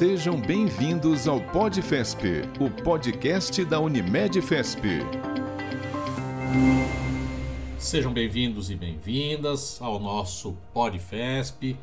Sejam 0.00 0.40
bem-vindos 0.40 1.28
ao 1.28 1.38
PodFesp, 1.38 2.24
o 2.58 2.70
podcast 2.70 3.62
da 3.66 3.78
Unimed 3.78 4.40
Fesp. 4.40 4.80
Sejam 7.78 8.10
bem-vindos 8.10 8.70
e 8.70 8.76
bem-vindas 8.76 9.76
ao 9.78 9.98
nosso 10.00 10.56
PodFesp, 10.72 11.76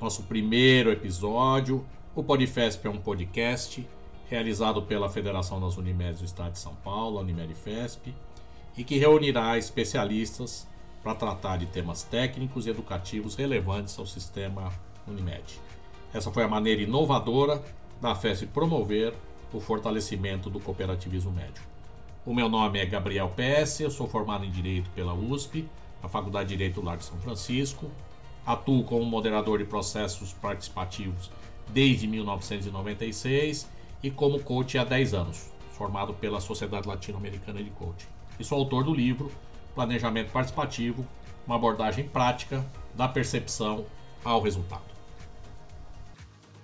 nosso 0.00 0.22
primeiro 0.22 0.92
episódio. 0.92 1.84
O 2.14 2.22
PodFesp 2.22 2.86
é 2.86 2.90
um 2.90 3.00
podcast 3.00 3.84
realizado 4.30 4.80
pela 4.82 5.08
Federação 5.08 5.60
das 5.60 5.76
Unimedes 5.76 6.20
do 6.20 6.26
Estado 6.26 6.52
de 6.52 6.60
São 6.60 6.76
Paulo, 6.76 7.18
a 7.18 7.22
Unimed 7.22 7.54
Fesp, 7.56 8.14
e 8.78 8.84
que 8.84 8.98
reunirá 8.98 9.58
especialistas 9.58 10.64
para 11.02 11.16
tratar 11.16 11.56
de 11.56 11.66
temas 11.66 12.04
técnicos 12.04 12.68
e 12.68 12.70
educativos 12.70 13.34
relevantes 13.34 13.98
ao 13.98 14.06
sistema 14.06 14.72
Unimed. 15.08 15.60
Essa 16.14 16.30
foi 16.30 16.44
a 16.44 16.48
maneira 16.48 16.80
inovadora 16.80 17.60
da 18.00 18.14
FESP 18.14 18.46
promover 18.46 19.12
o 19.52 19.58
fortalecimento 19.58 20.48
do 20.48 20.60
cooperativismo 20.60 21.32
médio. 21.32 21.64
O 22.24 22.32
meu 22.32 22.48
nome 22.48 22.78
é 22.78 22.86
Gabriel 22.86 23.34
PS, 23.34 23.80
eu 23.80 23.90
sou 23.90 24.06
formado 24.06 24.44
em 24.44 24.50
Direito 24.50 24.88
pela 24.90 25.12
USP, 25.12 25.68
a 26.00 26.08
Faculdade 26.08 26.50
de 26.50 26.56
Direito 26.56 26.80
Largo 26.80 27.02
de 27.02 27.08
São 27.08 27.18
Francisco. 27.18 27.90
Atuo 28.46 28.84
como 28.84 29.04
moderador 29.04 29.58
de 29.58 29.64
processos 29.64 30.32
participativos 30.32 31.32
desde 31.68 32.06
1996 32.06 33.68
e 34.00 34.08
como 34.08 34.38
coach 34.38 34.78
há 34.78 34.84
10 34.84 35.14
anos, 35.14 35.50
formado 35.72 36.14
pela 36.14 36.40
Sociedade 36.40 36.86
Latino-Americana 36.86 37.60
de 37.60 37.70
Coaching. 37.70 38.06
E 38.38 38.44
sou 38.44 38.58
autor 38.58 38.84
do 38.84 38.94
livro 38.94 39.32
Planejamento 39.74 40.30
Participativo, 40.30 41.04
uma 41.44 41.56
abordagem 41.56 42.06
prática 42.06 42.64
da 42.94 43.08
percepção 43.08 43.84
ao 44.24 44.40
resultado. 44.40 44.93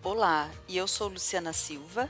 Olá, 0.02 0.50
e 0.66 0.78
eu 0.78 0.88
sou 0.88 1.08
Luciana 1.08 1.52
Silva. 1.52 2.08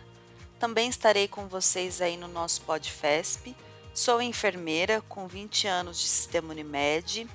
Também 0.61 0.89
estarei 0.89 1.27
com 1.27 1.49
vocês 1.49 2.01
aí 2.01 2.17
no 2.17 2.29
nosso 2.29 2.61
PodFesp. 2.61 3.53
Sou 3.93 4.23
enfermeira 4.23 5.03
com 5.09 5.27
20 5.27 5.67
anos 5.67 5.99
de 5.99 6.07
sistema 6.07 6.53
Unimed, 6.53 7.29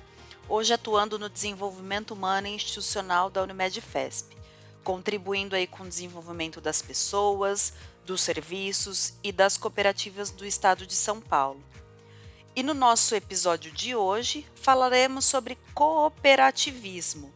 hoje 0.48 0.72
atuando 0.72 1.18
no 1.18 1.28
desenvolvimento 1.28 2.14
humano 2.14 2.46
e 2.46 2.54
institucional 2.54 3.28
da 3.28 3.42
Unimed 3.42 3.82
FESP, 3.82 4.34
contribuindo 4.82 5.54
aí 5.54 5.66
com 5.66 5.82
o 5.82 5.88
desenvolvimento 5.88 6.58
das 6.58 6.80
pessoas, 6.80 7.74
dos 8.06 8.22
serviços 8.22 9.12
e 9.22 9.30
das 9.32 9.58
cooperativas 9.58 10.30
do 10.30 10.46
estado 10.46 10.86
de 10.86 10.94
São 10.94 11.20
Paulo. 11.20 11.62
E 12.56 12.62
no 12.62 12.72
nosso 12.72 13.14
episódio 13.14 13.70
de 13.70 13.94
hoje 13.94 14.46
falaremos 14.54 15.26
sobre 15.26 15.58
cooperativismo 15.74 17.35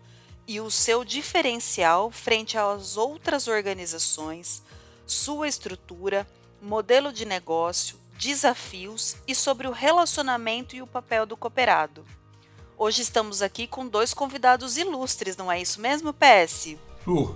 e 0.50 0.60
o 0.60 0.68
seu 0.68 1.04
diferencial 1.04 2.10
frente 2.10 2.58
às 2.58 2.96
outras 2.96 3.46
organizações, 3.46 4.64
sua 5.06 5.46
estrutura, 5.46 6.26
modelo 6.60 7.12
de 7.12 7.24
negócio, 7.24 7.96
desafios 8.18 9.14
e 9.28 9.32
sobre 9.32 9.68
o 9.68 9.70
relacionamento 9.70 10.74
e 10.74 10.82
o 10.82 10.88
papel 10.88 11.24
do 11.24 11.36
cooperado. 11.36 12.04
Hoje 12.76 13.00
estamos 13.00 13.42
aqui 13.42 13.68
com 13.68 13.86
dois 13.86 14.12
convidados 14.12 14.76
ilustres, 14.76 15.36
não 15.36 15.52
é 15.52 15.62
isso 15.62 15.80
mesmo, 15.80 16.12
PS? 16.12 16.74
Uh, 17.06 17.32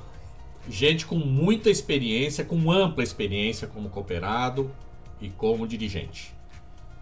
gente 0.68 1.06
com 1.06 1.14
muita 1.14 1.70
experiência, 1.70 2.44
com 2.44 2.68
ampla 2.72 3.04
experiência 3.04 3.68
como 3.68 3.90
cooperado 3.90 4.74
e 5.20 5.30
como 5.30 5.68
dirigente. 5.68 6.34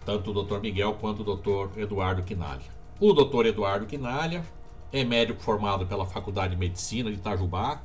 Tanto 0.05 0.29
o 0.29 0.43
Dr. 0.43 0.59
Miguel 0.59 0.93
quanto 1.01 1.23
o 1.23 1.35
Dr. 1.35 1.79
Eduardo 1.79 2.21
Quinalha. 2.21 2.71
O 2.99 3.13
Dr. 3.13 3.47
Eduardo 3.47 3.87
Quinalha 3.87 4.45
é 4.93 5.03
médico 5.03 5.41
formado 5.41 5.87
pela 5.87 6.05
Faculdade 6.05 6.53
de 6.53 6.59
Medicina 6.59 7.09
de 7.09 7.17
Itajubá, 7.17 7.81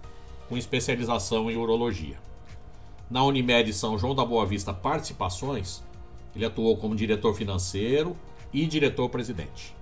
com 0.46 0.58
especialização 0.58 1.50
em 1.50 1.56
urologia. 1.56 2.18
Na 3.10 3.24
Unimed 3.24 3.72
São 3.72 3.98
João 3.98 4.14
da 4.14 4.26
Boa 4.26 4.44
Vista 4.44 4.74
Participações, 4.74 5.82
ele 6.36 6.44
atuou 6.44 6.76
como 6.76 6.94
diretor 6.94 7.34
financeiro 7.34 8.14
e 8.52 8.66
diretor-presidente. 8.66 9.74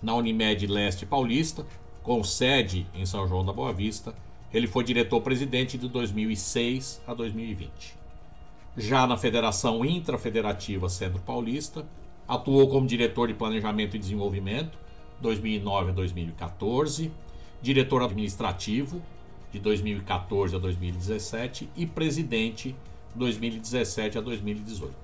Na 0.00 0.14
Unimed 0.14 0.68
Leste 0.68 1.04
Paulista, 1.04 1.66
com 2.00 2.22
sede 2.22 2.86
em 2.94 3.04
São 3.04 3.26
João 3.26 3.44
da 3.44 3.52
Boa 3.52 3.72
Vista, 3.72 4.14
ele 4.54 4.68
foi 4.68 4.84
diretor-presidente 4.84 5.76
de 5.76 5.88
2006 5.88 7.02
a 7.08 7.12
2020. 7.12 7.96
Já 8.76 9.04
na 9.04 9.16
Federação 9.16 9.84
Intrafederativa 9.84 10.88
Centro 10.88 11.20
Paulista, 11.22 11.84
atuou 12.28 12.68
como 12.68 12.86
diretor 12.86 13.26
de 13.26 13.34
Planejamento 13.34 13.96
e 13.96 13.98
Desenvolvimento 13.98 14.85
2009 15.20 15.90
a 15.90 15.94
2014, 15.94 17.10
diretor 17.62 18.02
administrativo 18.02 19.02
de 19.52 19.58
2014 19.58 20.56
a 20.56 20.58
2017 20.58 21.68
e 21.76 21.86
presidente 21.86 22.74
2017 23.14 24.18
a 24.18 24.20
2018. 24.20 24.94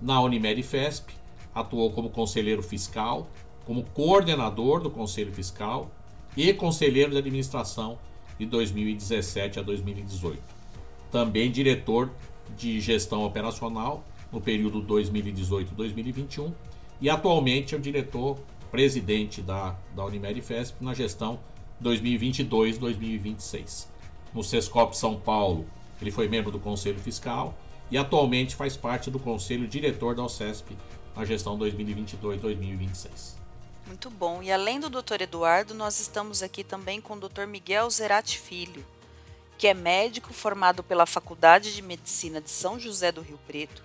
Na 0.00 0.20
Unimed 0.20 0.62
FESP, 0.62 1.12
atuou 1.54 1.90
como 1.90 2.10
conselheiro 2.10 2.62
fiscal, 2.62 3.28
como 3.64 3.82
coordenador 3.82 4.80
do 4.80 4.90
Conselho 4.90 5.32
Fiscal 5.32 5.90
e 6.36 6.52
conselheiro 6.54 7.10
de 7.10 7.18
administração 7.18 7.98
de 8.38 8.46
2017 8.46 9.58
a 9.58 9.62
2018. 9.62 10.40
Também 11.10 11.50
diretor 11.50 12.10
de 12.56 12.80
gestão 12.80 13.24
operacional 13.24 14.04
no 14.32 14.40
período 14.40 14.82
2018-2021 14.82 16.52
e 17.00 17.10
atualmente 17.10 17.74
é 17.74 17.78
o 17.78 17.80
diretor 17.80 18.38
presidente 18.70 19.42
da, 19.42 19.76
da 19.94 20.04
Unimed 20.04 20.40
FESP 20.40 20.82
na 20.82 20.94
gestão 20.94 21.40
2022-2026. 21.82 23.86
No 24.32 24.42
Sescop 24.42 24.96
São 24.96 25.18
Paulo, 25.18 25.66
ele 26.00 26.10
foi 26.10 26.28
membro 26.28 26.50
do 26.50 26.58
Conselho 26.58 26.98
Fiscal 26.98 27.54
e 27.90 27.98
atualmente 27.98 28.54
faz 28.54 28.76
parte 28.76 29.10
do 29.10 29.18
Conselho 29.18 29.66
Diretor 29.66 30.14
da 30.14 30.22
OCESP 30.22 30.76
na 31.16 31.24
gestão 31.24 31.58
2022-2026. 31.58 33.36
Muito 33.86 34.10
bom. 34.10 34.42
E 34.42 34.52
além 34.52 34.78
do 34.78 34.90
Dr. 34.90 35.22
Eduardo, 35.22 35.74
nós 35.74 35.98
estamos 35.98 36.42
aqui 36.42 36.62
também 36.62 37.00
com 37.00 37.14
o 37.14 37.20
Dr. 37.20 37.46
Miguel 37.46 37.88
Zerati 37.88 38.38
Filho, 38.38 38.84
que 39.56 39.66
é 39.66 39.74
médico 39.74 40.32
formado 40.32 40.82
pela 40.82 41.06
Faculdade 41.06 41.74
de 41.74 41.80
Medicina 41.80 42.40
de 42.40 42.50
São 42.50 42.78
José 42.78 43.10
do 43.10 43.22
Rio 43.22 43.38
Preto, 43.46 43.82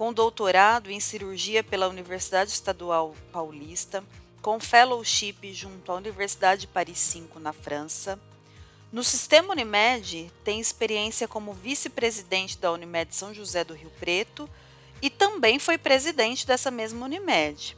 com 0.00 0.14
doutorado 0.14 0.90
em 0.90 0.98
cirurgia 0.98 1.62
pela 1.62 1.86
Universidade 1.86 2.52
Estadual 2.52 3.14
Paulista, 3.30 4.02
com 4.40 4.58
fellowship 4.58 5.52
junto 5.52 5.92
à 5.92 5.94
Universidade 5.94 6.66
Paris 6.66 6.98
5 7.00 7.38
na 7.38 7.52
França. 7.52 8.18
No 8.90 9.04
sistema 9.04 9.52
Unimed, 9.52 10.32
tem 10.42 10.58
experiência 10.58 11.28
como 11.28 11.52
vice-presidente 11.52 12.56
da 12.56 12.72
Unimed 12.72 13.14
São 13.14 13.34
José 13.34 13.62
do 13.62 13.74
Rio 13.74 13.92
Preto 14.00 14.48
e 15.02 15.10
também 15.10 15.58
foi 15.58 15.76
presidente 15.76 16.46
dessa 16.46 16.70
mesma 16.70 17.04
Unimed. 17.04 17.76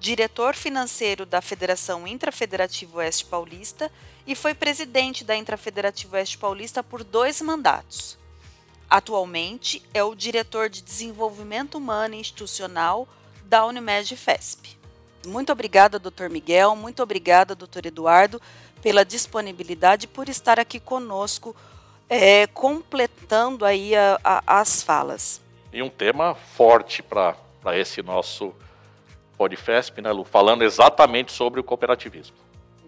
Diretor 0.00 0.54
financeiro 0.54 1.26
da 1.26 1.42
Federação 1.42 2.08
Intrafederativa 2.08 2.96
Oeste 2.96 3.26
Paulista 3.26 3.92
e 4.26 4.34
foi 4.34 4.54
presidente 4.54 5.22
da 5.22 5.36
Intrafederativa 5.36 6.16
Oeste 6.16 6.38
Paulista 6.38 6.82
por 6.82 7.04
dois 7.04 7.42
mandatos. 7.42 8.16
Atualmente 8.90 9.82
é 9.92 10.02
o 10.02 10.14
diretor 10.14 10.70
de 10.70 10.82
Desenvolvimento 10.82 11.76
Humano 11.76 12.14
Institucional 12.14 13.06
da 13.44 13.66
Unimed 13.66 14.16
FESP. 14.16 14.78
Muito 15.26 15.52
obrigada, 15.52 15.98
Dr. 15.98 16.30
Miguel, 16.30 16.74
muito 16.74 17.02
obrigada, 17.02 17.54
Dr. 17.54 17.86
Eduardo, 17.86 18.40
pela 18.80 19.04
disponibilidade 19.04 20.06
por 20.06 20.28
estar 20.28 20.58
aqui 20.58 20.80
conosco, 20.80 21.54
é, 22.08 22.46
completando 22.46 23.66
aí 23.66 23.94
a, 23.94 24.18
a, 24.24 24.60
as 24.60 24.82
falas. 24.82 25.42
E 25.70 25.82
um 25.82 25.90
tema 25.90 26.34
forte 26.34 27.02
para 27.02 27.36
esse 27.74 28.02
nosso 28.02 28.54
PodFesp, 29.36 30.00
né, 30.00 30.10
Lu? 30.12 30.24
Falando 30.24 30.62
exatamente 30.62 31.30
sobre 31.30 31.60
o 31.60 31.64
cooperativismo. 31.64 32.36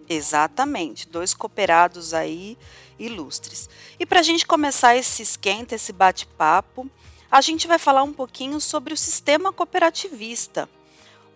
Exatamente, 0.09 1.07
dois 1.07 1.33
cooperados 1.33 2.13
aí 2.13 2.57
ilustres. 3.05 3.69
E 3.99 4.05
para 4.05 4.19
a 4.19 4.23
gente 4.23 4.45
começar 4.45 4.95
esse 4.95 5.21
esquenta, 5.21 5.75
esse 5.75 5.91
bate-papo, 5.91 6.89
a 7.29 7.41
gente 7.41 7.67
vai 7.67 7.79
falar 7.79 8.03
um 8.03 8.13
pouquinho 8.13 8.59
sobre 8.59 8.93
o 8.93 8.97
sistema 8.97 9.53
cooperativista. 9.53 10.69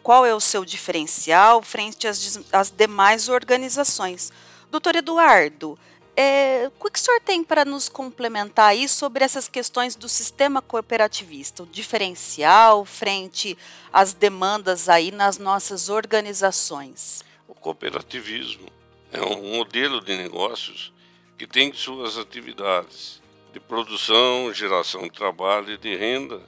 Qual 0.03 0.25
é 0.25 0.35
o 0.35 0.39
seu 0.39 0.63
diferencial 0.63 1.61
frente 1.63 2.07
às, 2.07 2.39
às 2.51 2.69
demais 2.69 3.29
organizações? 3.29 4.31
Doutor 4.69 4.95
Eduardo, 4.95 5.79
é, 6.17 6.71
o 6.79 6.89
que 6.89 6.99
o 6.99 7.01
senhor 7.01 7.19
tem 7.19 7.43
para 7.43 7.65
nos 7.65 7.89
complementar 7.89 8.69
aí 8.69 8.87
sobre 8.87 9.23
essas 9.23 9.49
questões 9.49 9.95
do 9.95 10.07
sistema 10.07 10.61
cooperativista, 10.61 11.63
o 11.63 11.65
diferencial 11.65 12.85
frente 12.85 13.57
às 13.91 14.13
demandas 14.13 14.87
aí 14.87 15.11
nas 15.11 15.37
nossas 15.37 15.89
organizações? 15.89 17.23
O 17.47 17.53
cooperativismo 17.53 18.69
é 19.11 19.21
um 19.21 19.57
modelo 19.57 19.99
de 19.99 20.15
negócios 20.15 20.93
que 21.37 21.45
tem 21.45 21.73
suas 21.73 22.17
atividades 22.17 23.21
de 23.53 23.59
produção, 23.59 24.53
geração 24.53 25.03
de 25.03 25.11
trabalho 25.11 25.73
e 25.73 25.77
de 25.77 25.95
renda, 25.95 26.41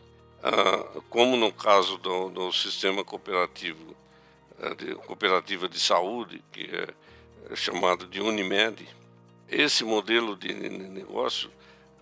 ah, 0.43 1.01
como 1.09 1.35
no 1.35 1.51
caso 1.51 1.97
do, 1.97 2.29
do 2.29 2.53
sistema 2.53 3.03
cooperativo, 3.03 3.95
ah, 4.61 4.73
de, 4.73 4.95
cooperativa 4.95 5.67
de 5.67 5.79
saúde, 5.79 6.43
que 6.51 6.63
é 6.63 7.55
chamado 7.55 8.07
de 8.07 8.21
Unimed. 8.21 8.87
Esse 9.49 9.83
modelo 9.83 10.35
de 10.35 10.53
negócio 10.53 11.49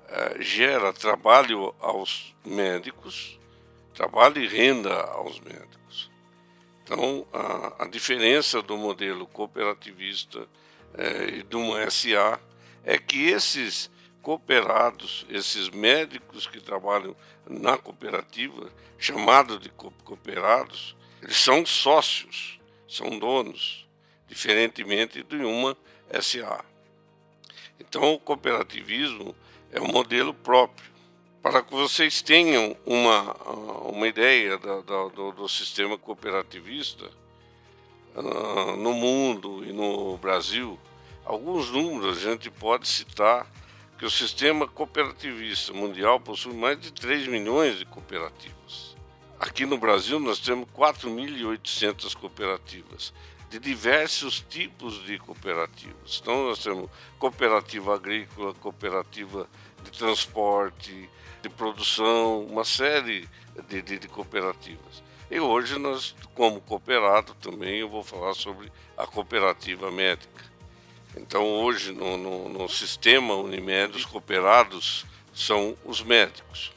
eh, 0.07 0.37
gera 0.39 0.91
trabalho 0.91 1.73
aos 1.79 2.35
médicos, 2.43 3.39
trabalho 3.93 4.41
e 4.41 4.47
renda 4.47 4.93
aos 5.11 5.39
médicos. 5.39 6.11
Então, 6.83 7.25
a, 7.31 7.83
a 7.83 7.87
diferença 7.87 8.61
do 8.61 8.77
modelo 8.77 9.27
cooperativista 9.27 10.47
eh, 10.95 11.39
e 11.39 11.43
de 11.43 11.55
uma 11.55 11.89
SA 11.89 12.39
é 12.85 12.97
que 12.97 13.27
esses 13.29 13.89
cooperados, 14.21 15.25
esses 15.29 15.69
médicos 15.69 16.47
que 16.47 16.61
trabalham 16.61 17.15
na 17.47 17.77
cooperativa, 17.77 18.71
chamados 18.97 19.59
de 19.59 19.69
cooperados, 19.69 20.95
eles 21.21 21.37
são 21.37 21.65
sócios, 21.65 22.59
são 22.87 23.17
donos, 23.19 23.87
diferentemente 24.27 25.23
de 25.23 25.37
uma 25.37 25.75
SA. 26.21 26.63
Então, 27.79 28.13
o 28.13 28.19
cooperativismo 28.19 29.35
é 29.71 29.81
um 29.81 29.87
modelo 29.87 30.33
próprio. 30.33 30.93
Para 31.41 31.61
que 31.61 31.73
vocês 31.73 32.21
tenham 32.21 32.75
uma, 32.85 33.33
uma 33.89 34.07
ideia 34.07 34.57
do, 34.57 35.31
do, 35.31 35.47
sistema 35.47 35.97
cooperativista 35.97 37.11
uh, 38.15 38.75
no 38.77 38.93
mundo 38.93 39.63
e 39.63 39.71
no 39.71 40.17
Brasil, 40.17 40.79
alguns 41.25 41.71
números 41.71 42.19
a 42.19 42.31
gente 42.31 42.49
pode 42.51 42.87
citar 42.87 43.45
que 43.97 44.05
o 44.05 44.09
sistema 44.09 44.67
cooperativista 44.67 45.73
mundial 45.73 46.19
possui 46.19 46.53
mais 46.53 46.79
de 46.79 46.91
3 46.93 47.27
milhões 47.27 47.79
de 47.79 47.85
cooperativas. 47.85 48.95
Aqui 49.39 49.65
no 49.65 49.77
Brasil 49.77 50.19
nós 50.19 50.39
temos 50.39 50.67
4.800 50.69 52.15
cooperativas 52.15 53.13
de 53.49 53.59
diversos 53.59 54.43
tipos 54.49 55.03
de 55.05 55.17
cooperativas. 55.17 56.19
Então 56.21 56.47
nós 56.47 56.59
temos 56.59 56.89
cooperativa 57.17 57.95
agrícola, 57.95 58.53
cooperativa 58.55 59.47
de 59.83 59.91
transporte, 59.91 61.09
de 61.41 61.49
produção, 61.49 62.43
uma 62.45 62.65
série 62.65 63.27
de, 63.69 63.81
de, 63.81 63.99
de 63.99 64.07
cooperativas. 64.07 65.03
E 65.29 65.39
hoje 65.39 65.79
nós, 65.79 66.15
como 66.33 66.61
cooperado, 66.61 67.33
também 67.35 67.79
eu 67.79 67.89
vou 67.89 68.03
falar 68.03 68.33
sobre 68.33 68.71
a 68.97 69.07
cooperativa 69.07 69.89
médica. 69.91 70.54
Então 71.17 71.43
hoje 71.45 71.91
no, 71.91 72.17
no, 72.17 72.49
no 72.49 72.69
sistema 72.69 73.35
Unimed, 73.35 73.95
os 73.95 74.05
cooperados 74.05 75.05
são 75.33 75.77
os 75.83 76.01
médicos. 76.01 76.73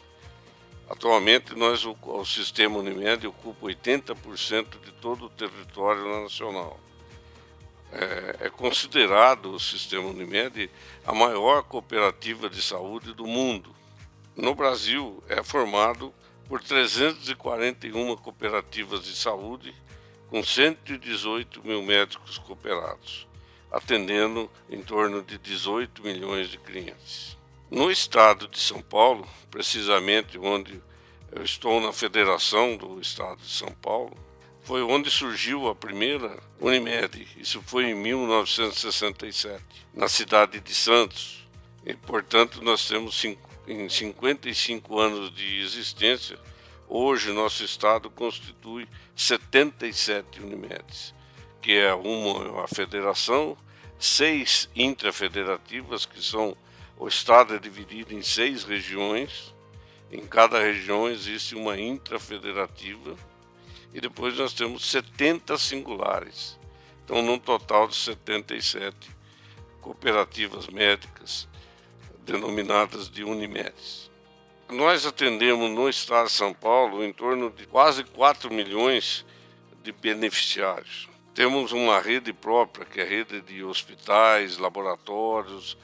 Atualmente, 0.88 1.54
nós, 1.54 1.84
o, 1.84 1.94
o 2.02 2.24
sistema 2.24 2.78
Unimed 2.78 3.26
ocupa 3.26 3.66
80% 3.66 4.80
de 4.80 4.92
todo 4.92 5.26
o 5.26 5.30
território 5.30 6.22
nacional. 6.22 6.80
É, 7.92 8.46
é, 8.46 8.50
considerado 8.50 9.52
o 9.52 9.60
sistema 9.60 10.08
Unimed 10.08 10.70
a 11.06 11.12
maior 11.12 11.62
cooperativa 11.62 12.48
de 12.48 12.62
saúde 12.62 13.12
do 13.12 13.26
mundo. 13.26 13.74
No 14.34 14.54
Brasil, 14.54 15.22
é 15.28 15.42
formado 15.42 16.12
por 16.48 16.62
341 16.62 18.16
cooperativas 18.16 19.04
de 19.04 19.14
saúde, 19.14 19.74
com 20.30 20.42
118 20.42 21.62
mil 21.62 21.82
médicos 21.82 22.38
cooperados, 22.38 23.27
atendendo 23.70 24.50
em 24.70 24.82
torno 24.82 25.22
de 25.22 25.38
18 25.38 26.02
milhões 26.02 26.48
de 26.48 26.58
clientes. 26.58 27.36
No 27.70 27.90
estado 27.90 28.48
de 28.48 28.58
São 28.58 28.80
Paulo, 28.80 29.28
precisamente 29.50 30.38
onde 30.38 30.82
eu 31.30 31.42
estou 31.42 31.80
na 31.80 31.92
federação 31.92 32.76
do 32.76 33.00
estado 33.00 33.38
de 33.38 33.50
São 33.50 33.70
Paulo, 33.72 34.16
foi 34.62 34.82
onde 34.82 35.10
surgiu 35.10 35.68
a 35.68 35.74
primeira 35.74 36.38
Unimed. 36.60 37.26
Isso 37.36 37.62
foi 37.66 37.86
em 37.86 37.94
1967, 37.94 39.62
na 39.94 40.08
cidade 40.08 40.60
de 40.60 40.74
Santos. 40.74 41.46
E, 41.84 41.94
portanto, 41.94 42.62
nós 42.62 42.86
temos 42.86 43.24
em 43.66 43.88
55 43.88 44.98
anos 44.98 45.34
de 45.34 45.60
existência, 45.60 46.38
hoje 46.88 47.32
nosso 47.32 47.62
estado 47.64 48.10
constitui 48.10 48.88
77 49.14 50.40
Unimedes, 50.40 51.14
que 51.60 51.72
é 51.72 51.94
uma 51.94 52.64
a 52.64 52.68
federação, 52.68 53.56
seis 53.98 54.68
intrafederativas, 54.74 56.06
que 56.06 56.22
são 56.22 56.56
o 56.96 57.06
estado 57.06 57.54
é 57.54 57.58
dividido 57.58 58.12
em 58.12 58.22
seis 58.22 58.64
regiões. 58.64 59.54
Em 60.10 60.26
cada 60.26 60.58
região 60.58 61.08
existe 61.08 61.54
uma 61.54 61.78
intrafederativa 61.78 63.16
e 63.94 64.00
depois 64.00 64.36
nós 64.36 64.52
temos 64.52 64.90
70 64.90 65.56
singulares. 65.58 66.58
Então, 67.04 67.22
num 67.22 67.38
total 67.38 67.86
de 67.88 67.94
77 67.94 69.10
cooperativas 69.80 70.66
médicas 70.66 71.48
denominadas 72.20 73.08
de 73.08 73.24
Unimedes. 73.24 74.10
Nós 74.68 75.06
atendemos 75.06 75.70
no 75.70 75.88
estado 75.88 76.26
de 76.26 76.32
São 76.32 76.52
Paulo 76.52 77.02
em 77.02 77.12
torno 77.12 77.50
de 77.50 77.66
quase 77.66 78.04
4 78.04 78.52
milhões 78.52 79.24
de 79.82 79.92
beneficiários. 79.92 81.07
Temos 81.38 81.70
uma 81.70 82.00
rede 82.00 82.32
própria, 82.32 82.84
que 82.84 83.00
é 83.00 83.04
a 83.04 83.06
rede 83.06 83.40
de 83.40 83.62
hospitais, 83.62 84.58
laboratórios, 84.58 85.78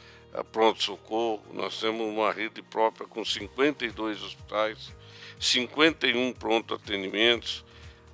pronto-socorro. 0.51 1.45
Nós 1.53 1.79
temos 1.79 2.05
uma 2.09 2.33
rede 2.33 2.61
própria 2.61 3.07
com 3.07 3.25
52 3.25 4.21
hospitais, 4.25 4.93
51 5.39 6.33
pronto-atendimentos, 6.33 7.65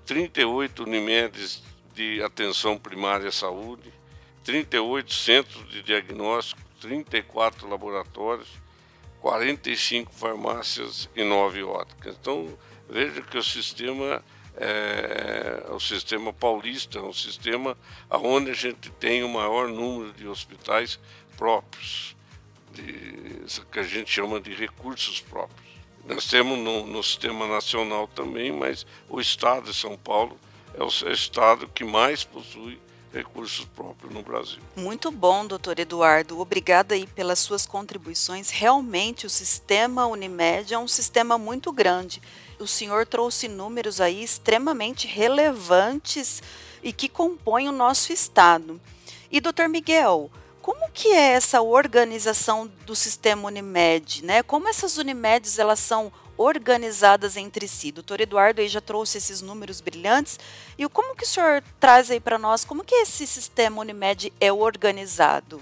38 0.04 0.82
Unimedes 0.82 1.62
de 1.94 2.22
atenção 2.22 2.76
primária 2.76 3.28
à 3.28 3.32
saúde, 3.32 3.90
38 4.44 5.10
centros 5.10 5.66
de 5.70 5.82
diagnóstico, 5.82 6.60
34 6.78 7.66
laboratórios, 7.66 8.50
45 9.22 10.12
farmácias 10.12 11.08
e 11.16 11.25
9 11.25 11.62
óticas. 11.62 12.19
Então, 12.20 12.54
veja 12.87 13.22
que 13.22 13.38
o 13.38 13.42
sistema 13.42 14.22
é, 14.61 15.65
o 15.71 15.81
sistema 15.81 16.33
paulista, 16.33 16.99
é 16.99 17.03
um 17.03 17.12
sistema 17.12 17.77
onde 18.11 18.51
a 18.51 18.55
gente 18.55 18.91
tem 18.91 19.25
o 19.25 19.29
maior 19.29 19.69
número 19.69 20.12
de 20.12 20.29
hospitais 20.29 21.01
próprios, 21.37 22.15
de, 22.75 23.43
que 23.73 23.79
a 23.79 23.83
gente 23.83 24.11
chama 24.11 24.39
de 24.39 24.55
recursos 24.55 25.21
próprios. 25.21 25.71
Nós 26.05 26.27
temos 26.27 26.59
no, 26.59 26.87
no 26.87 27.03
sistema 27.03 27.47
nacional 27.47 28.07
também, 28.07 28.53
mas 28.53 28.87
o 29.09 29.21
estado 29.21 29.71
de 29.71 29.75
São 29.75 29.97
Paulo 29.97 30.39
é 30.75 30.83
o 30.83 31.11
estado 31.11 31.67
que 31.67 31.85
mais 31.85 32.23
possui 32.23 32.79
recursos 33.12 33.65
próprios 33.65 34.12
no 34.12 34.23
Brasil. 34.23 34.59
Muito 34.77 35.11
bom, 35.11 35.47
doutor 35.47 35.79
Eduardo. 35.79 36.38
Obrigada 36.38 36.95
aí 36.95 37.07
pelas 37.07 37.38
suas 37.38 37.67
contribuições. 37.67 38.50
Realmente 38.50 39.26
o 39.26 39.31
sistema 39.31 40.07
Unimed 40.07 40.73
é 40.73 40.79
um 40.79 40.88
sistema 40.88 41.37
muito 41.37 41.73
grande. 41.73 42.23
O 42.59 42.67
senhor 42.67 43.07
trouxe 43.07 43.49
números 43.49 44.00
aí 44.00 44.23
extremamente 44.23 45.07
relevantes 45.07 46.43
e 46.83 46.93
que 46.93 47.09
compõem 47.09 47.69
o 47.69 47.73
nosso 47.73 48.12
estado. 48.12 48.81
E 49.31 49.40
doutor 49.40 49.69
Miguel, 49.69 50.31
como 50.61 50.90
que 50.93 51.09
é 51.09 51.33
essa 51.33 51.62
organização 51.62 52.71
do 52.85 52.95
sistema 52.95 53.49
Unimed, 53.49 54.25
né? 54.25 54.43
Como 54.43 54.69
essas 54.69 54.99
Unimedes 54.99 55.59
elas 55.59 55.81
são 55.81 56.12
organizadas 56.40 57.37
entre 57.37 57.68
si? 57.68 57.92
Doutor 57.92 58.20
Eduardo 58.20 58.61
aí 58.61 58.68
já 58.68 58.80
trouxe 58.80 59.18
esses 59.18 59.42
números 59.42 59.80
brilhantes. 59.80 60.38
E 60.78 60.88
como 60.88 61.14
que 61.14 61.25
o 61.25 61.26
senhor 61.26 61.62
traz 61.78 62.11
aí 62.11 62.18
para 62.18 62.38
nós, 62.38 62.64
como 62.64 62.85
que 62.85 62.94
esse 62.94 63.26
sistema 63.26 63.80
Unimed 63.80 64.32
é 64.40 64.52
organizado? 64.52 65.61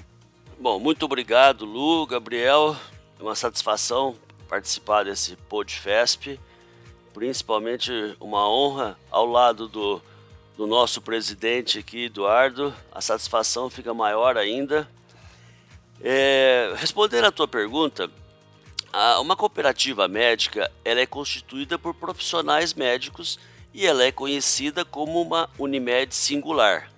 Bom, 0.58 0.78
muito 0.78 1.04
obrigado, 1.04 1.64
Lu, 1.64 2.06
Gabriel. 2.06 2.76
É 3.18 3.22
uma 3.22 3.34
satisfação 3.34 4.16
participar 4.48 5.04
desse 5.04 5.36
PodFesp. 5.36 6.38
Principalmente 7.12 7.90
uma 8.20 8.48
honra 8.48 8.96
ao 9.10 9.26
lado 9.26 9.66
do 9.66 10.00
do 10.58 10.66
nosso 10.66 11.00
presidente 11.00 11.78
aqui, 11.78 12.06
Eduardo, 12.06 12.74
a 12.90 13.00
satisfação 13.00 13.70
fica 13.70 13.94
maior 13.94 14.36
ainda. 14.36 14.88
É, 16.02 16.74
respondendo 16.76 17.26
à 17.26 17.30
tua 17.30 17.46
pergunta, 17.46 18.10
uma 19.20 19.36
cooperativa 19.36 20.08
médica 20.08 20.70
ela 20.84 21.00
é 21.00 21.06
constituída 21.06 21.78
por 21.78 21.94
profissionais 21.94 22.72
médicos 22.74 23.38
e 23.74 23.86
ela 23.86 24.02
é 24.02 24.10
conhecida 24.10 24.84
como 24.84 25.20
uma 25.20 25.50
Unimed 25.58 26.14
singular. 26.14 26.90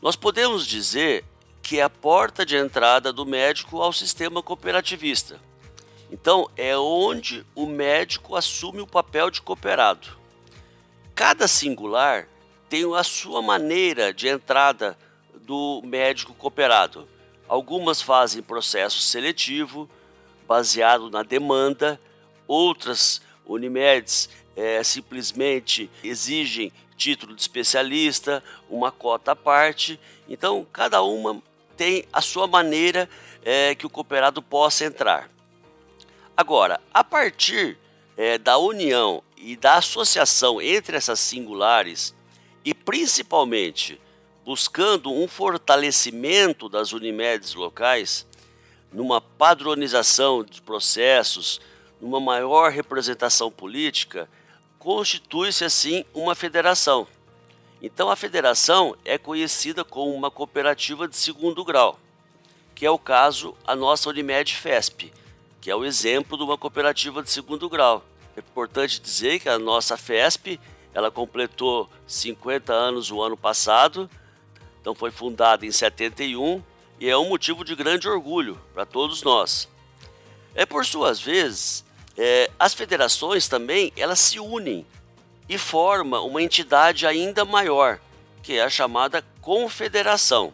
Nós 0.00 0.16
podemos 0.16 0.66
dizer 0.66 1.24
que 1.62 1.78
é 1.78 1.82
a 1.82 1.90
porta 1.90 2.46
de 2.46 2.56
entrada 2.56 3.12
do 3.12 3.26
médico 3.26 3.82
ao 3.82 3.92
sistema 3.92 4.42
cooperativista. 4.42 5.38
Então, 6.10 6.50
é 6.56 6.76
onde 6.76 7.46
o 7.54 7.66
médico 7.66 8.34
assume 8.34 8.80
o 8.80 8.86
papel 8.86 9.30
de 9.30 9.40
cooperado. 9.40 10.08
Cada 11.14 11.46
singular 11.46 12.26
tem 12.68 12.84
a 12.94 13.04
sua 13.04 13.42
maneira 13.42 14.12
de 14.12 14.26
entrada 14.26 14.98
do 15.42 15.82
médico 15.84 16.34
cooperado. 16.34 17.06
Algumas 17.46 18.00
fazem 18.00 18.42
processo 18.42 19.00
seletivo, 19.00 19.88
baseado 20.50 21.08
na 21.08 21.22
demanda, 21.22 22.00
outras 22.48 23.22
Unimedes 23.46 24.28
é, 24.56 24.82
simplesmente 24.82 25.88
exigem 26.02 26.72
título 26.96 27.36
de 27.36 27.40
especialista, 27.40 28.42
uma 28.68 28.90
cota 28.90 29.30
à 29.30 29.36
parte. 29.36 30.00
Então, 30.28 30.66
cada 30.72 31.04
uma 31.04 31.40
tem 31.76 32.04
a 32.12 32.20
sua 32.20 32.48
maneira 32.48 33.08
é, 33.44 33.76
que 33.76 33.86
o 33.86 33.88
cooperado 33.88 34.42
possa 34.42 34.84
entrar. 34.84 35.30
Agora, 36.36 36.80
a 36.92 37.04
partir 37.04 37.78
é, 38.16 38.36
da 38.36 38.58
união 38.58 39.22
e 39.36 39.54
da 39.54 39.76
associação 39.76 40.60
entre 40.60 40.96
essas 40.96 41.20
singulares, 41.20 42.12
e 42.64 42.74
principalmente 42.74 44.00
buscando 44.44 45.12
um 45.12 45.28
fortalecimento 45.28 46.68
das 46.68 46.92
Unimedes 46.92 47.54
locais, 47.54 48.26
numa 48.92 49.20
padronização 49.20 50.44
de 50.44 50.60
processos, 50.60 51.60
numa 52.00 52.20
maior 52.20 52.70
representação 52.70 53.50
política, 53.50 54.28
constitui-se 54.78 55.64
assim 55.64 56.04
uma 56.14 56.34
federação. 56.34 57.06
Então 57.82 58.10
a 58.10 58.16
federação 58.16 58.96
é 59.04 59.16
conhecida 59.16 59.84
como 59.84 60.14
uma 60.14 60.30
cooperativa 60.30 61.06
de 61.06 61.16
segundo 61.16 61.64
grau, 61.64 61.98
que 62.74 62.84
é 62.84 62.90
o 62.90 62.98
caso 62.98 63.56
a 63.66 63.76
nossa 63.76 64.08
Unimed 64.08 64.54
FESP, 64.54 65.12
que 65.60 65.70
é 65.70 65.76
o 65.76 65.84
exemplo 65.84 66.36
de 66.36 66.42
uma 66.42 66.58
cooperativa 66.58 67.22
de 67.22 67.30
segundo 67.30 67.68
grau. 67.68 68.04
É 68.36 68.40
importante 68.40 69.00
dizer 69.00 69.40
que 69.40 69.48
a 69.48 69.58
nossa 69.58 69.96
FESP, 69.96 70.58
ela 70.92 71.10
completou 71.10 71.88
50 72.06 72.72
anos 72.72 73.10
o 73.10 73.22
ano 73.22 73.36
passado, 73.36 74.10
então 74.80 74.94
foi 74.94 75.10
fundada 75.10 75.64
em 75.66 75.70
71 75.70 76.62
e 77.00 77.08
é 77.08 77.16
um 77.16 77.28
motivo 77.28 77.64
de 77.64 77.74
grande 77.74 78.06
orgulho 78.06 78.60
para 78.74 78.84
todos 78.84 79.22
nós. 79.22 79.66
É 80.54 80.66
por 80.66 80.84
suas 80.84 81.18
vezes, 81.18 81.82
é, 82.16 82.50
as 82.58 82.74
federações 82.74 83.48
também 83.48 83.90
elas 83.96 84.20
se 84.20 84.38
unem 84.38 84.86
e 85.48 85.56
formam 85.56 86.26
uma 86.26 86.42
entidade 86.42 87.06
ainda 87.06 87.44
maior, 87.44 87.98
que 88.42 88.58
é 88.58 88.62
a 88.62 88.68
chamada 88.68 89.24
confederação. 89.40 90.52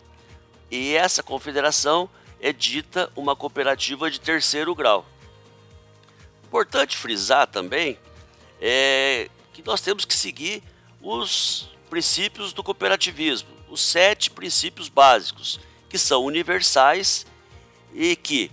E 0.70 0.94
essa 0.94 1.22
confederação 1.22 2.08
é 2.40 2.52
dita 2.52 3.10
uma 3.16 3.34
cooperativa 3.34 4.10
de 4.10 4.20
terceiro 4.20 4.74
grau. 4.74 5.04
Importante 6.44 6.96
frisar 6.96 7.46
também 7.48 7.98
é 8.60 9.28
que 9.52 9.62
nós 9.66 9.80
temos 9.80 10.04
que 10.04 10.14
seguir 10.14 10.62
os 11.02 11.68
princípios 11.90 12.52
do 12.52 12.62
cooperativismo, 12.62 13.48
os 13.68 13.80
sete 13.80 14.30
princípios 14.30 14.88
básicos, 14.88 15.58
que 15.96 15.98
são 15.98 16.26
universais 16.26 17.24
e 17.94 18.14
que 18.14 18.50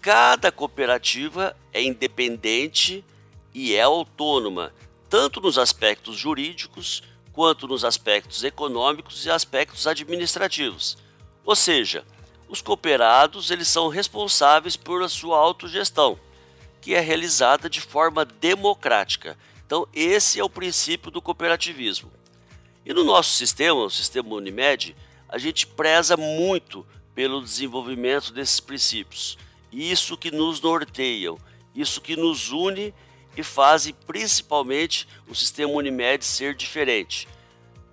cada 0.00 0.52
cooperativa 0.52 1.56
é 1.72 1.82
independente 1.82 3.04
e 3.52 3.74
é 3.74 3.82
autônoma, 3.82 4.72
tanto 5.10 5.40
nos 5.40 5.58
aspectos 5.58 6.16
jurídicos 6.16 7.02
quanto 7.32 7.66
nos 7.66 7.84
aspectos 7.84 8.44
econômicos 8.44 9.26
e 9.26 9.30
aspectos 9.30 9.84
administrativos. 9.88 10.96
Ou 11.44 11.56
seja, 11.56 12.04
os 12.48 12.62
cooperados 12.62 13.50
eles 13.50 13.66
são 13.66 13.88
responsáveis 13.88 14.76
por 14.76 15.10
sua 15.10 15.38
autogestão, 15.38 16.16
que 16.80 16.94
é 16.94 17.00
realizada 17.00 17.68
de 17.68 17.80
forma 17.80 18.24
democrática. 18.24 19.36
Então, 19.66 19.88
esse 19.92 20.38
é 20.38 20.44
o 20.44 20.48
princípio 20.48 21.10
do 21.10 21.20
cooperativismo. 21.20 22.12
E 22.84 22.94
no 22.94 23.02
nosso 23.02 23.34
sistema, 23.34 23.80
o 23.80 23.90
sistema 23.90 24.36
Unimed, 24.36 24.94
a 25.28 25.38
gente 25.38 25.66
preza 25.66 26.16
muito 26.16 26.86
pelo 27.14 27.42
desenvolvimento 27.42 28.32
desses 28.32 28.60
princípios. 28.60 29.38
Isso 29.72 30.16
que 30.16 30.30
nos 30.30 30.60
norteiam, 30.60 31.38
isso 31.74 32.00
que 32.00 32.16
nos 32.16 32.50
une 32.50 32.94
e 33.36 33.42
fazem 33.42 33.94
principalmente 34.06 35.06
o 35.28 35.34
sistema 35.34 35.72
Unimed 35.72 36.24
ser 36.24 36.54
diferente. 36.54 37.28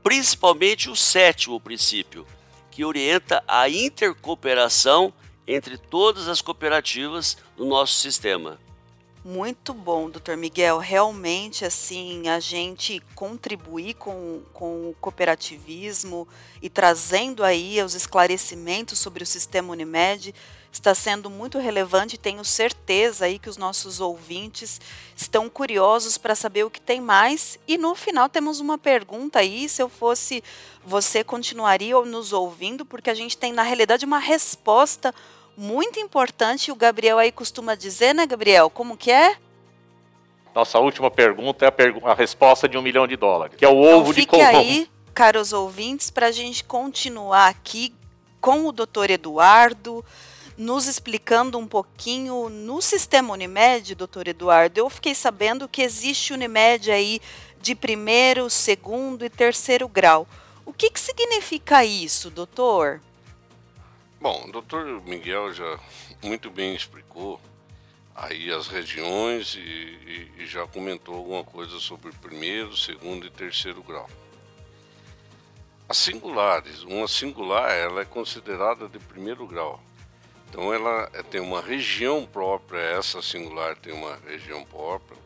Principalmente 0.02 0.90
o 0.90 0.96
sétimo 0.96 1.60
princípio, 1.60 2.26
que 2.72 2.84
orienta 2.84 3.44
a 3.48 3.70
intercooperação 3.70 5.14
entre 5.46 5.78
todas 5.78 6.28
as 6.28 6.42
cooperativas 6.42 7.38
do 7.56 7.66
nosso 7.66 7.96
sistema. 7.96 8.60
Muito 9.26 9.74
bom, 9.74 10.10
doutor 10.10 10.36
Miguel. 10.36 10.80
Realmente, 10.80 11.64
assim, 11.64 12.28
a 12.28 12.42
gente 12.42 13.02
contribuir 13.16 13.94
com, 13.94 14.42
com 14.52 14.90
o 14.90 14.96
cooperativismo 15.00 16.28
e 16.62 16.70
trazendo 16.70 17.42
aí 17.42 17.82
os 17.82 17.96
esclarecimentos 17.96 19.00
sobre 19.00 19.24
o 19.24 19.26
sistema 19.26 19.72
Unimed 19.72 20.36
está 20.70 20.94
sendo 20.94 21.30
muito 21.30 21.58
relevante. 21.58 22.18
Tenho 22.18 22.44
certeza 22.44 23.24
aí 23.24 23.40
que 23.40 23.50
os 23.50 23.56
nossos 23.56 24.02
ouvintes 24.02 24.82
estão 25.16 25.50
curiosos 25.50 26.18
para 26.18 26.36
saber 26.36 26.66
o 26.66 26.70
que 26.70 26.82
tem 26.82 27.00
mais. 27.00 27.58
E 27.66 27.78
no 27.78 27.96
final 27.96 28.28
temos 28.28 28.60
uma 28.60 28.78
pergunta 28.78 29.40
aí. 29.40 29.70
Se 29.70 29.82
eu 29.82 29.88
fosse 29.88 30.44
você, 30.86 31.24
continuaria 31.24 31.98
nos 32.02 32.34
ouvindo, 32.34 32.86
porque 32.86 33.10
a 33.10 33.16
gente 33.16 33.38
tem, 33.38 33.54
na 33.54 33.64
realidade, 33.64 34.04
uma 34.04 34.20
resposta 34.20 35.16
muito 35.56 36.00
importante. 36.00 36.72
O 36.72 36.76
Gabriel 36.76 37.18
aí 37.18 37.32
costuma 37.32 37.76
dizer, 37.76 38.14
né, 38.14 38.26
Gabriel? 38.26 38.70
Como 38.70 38.98
que 38.98 39.12
é? 39.12 39.38
Nossa 40.54 40.80
última 40.80 41.10
pergunta 41.10 41.66
é 41.66 41.68
a, 41.68 41.72
pergu 41.72 42.08
a 42.08 42.14
resposta 42.14 42.70
de 42.70 42.78
um 42.78 42.82
milhão 42.82 43.08
de 43.08 43.16
dólares, 43.16 43.56
que 43.58 43.66
é 43.66 43.68
o 43.68 43.84
então, 43.84 44.00
ovo 44.00 44.14
de 44.14 44.26
Colombo. 44.26 44.58
aí, 44.58 44.88
caros 45.14 45.52
ouvintes, 45.52 46.12
para 46.12 46.28
a 46.28 46.32
gente 46.32 46.64
continuar 46.64 47.48
aqui 47.48 47.94
com 48.40 48.68
o 48.68 48.72
doutor 48.72 49.10
Eduardo, 49.10 50.06
nos 50.56 50.86
explicando 50.86 51.58
um 51.58 51.66
pouquinho 51.66 52.50
no 52.50 52.82
sistema 52.82 53.34
Unimed, 53.34 53.96
doutor 53.96 54.28
Eduardo. 54.28 54.80
Eu 54.80 54.90
fiquei 54.90 55.16
sabendo 55.16 55.68
que 55.68 55.82
existe 55.82 56.34
Unimed 56.34 56.92
aí 56.92 57.20
de 57.60 57.74
primeiro, 57.74 58.50
segundo 58.50 59.26
e 59.26 59.30
terceiro 59.30 59.88
grau. 59.88 60.28
O 60.66 60.72
que, 60.72 60.90
que 60.92 61.00
significa 61.00 61.84
isso, 61.84 62.30
doutor? 62.30 63.02
Bom, 64.24 64.46
o 64.48 64.52
doutor 64.54 64.86
Miguel 65.02 65.54
já 65.54 65.78
muito 66.24 66.50
bem 66.50 66.74
explicou 66.74 67.42
aí 68.16 68.50
as 68.54 68.70
regiões 68.70 69.56
e, 69.56 69.60
e, 69.60 70.32
e, 70.38 70.46
já 70.46 70.66
comentou 70.66 71.16
alguma 71.16 71.44
coisa 71.44 71.78
sobre 71.78 72.10
primeiro, 72.14 72.74
segundo 72.78 73.28
e 73.28 73.30
terceiro 73.30 73.84
grau. 73.84 74.10
As 75.90 75.98
singulares, 75.98 76.84
uma 76.84 77.06
singular 77.06 77.70
ela 77.74 78.00
é 78.00 78.06
considerada 78.06 78.88
de 78.88 78.98
primeiro 78.98 79.46
grau. 79.46 79.84
Então 80.50 80.74
ela 80.74 81.10
é, 81.12 81.22
tem 81.22 81.42
uma 81.42 81.60
região 81.60 82.26
própria, 82.26 82.80
essa 82.80 83.22
singular 83.22 83.76
tem 83.76 83.92
uma 83.92 84.18
região 84.26 84.64
própria, 84.64 85.18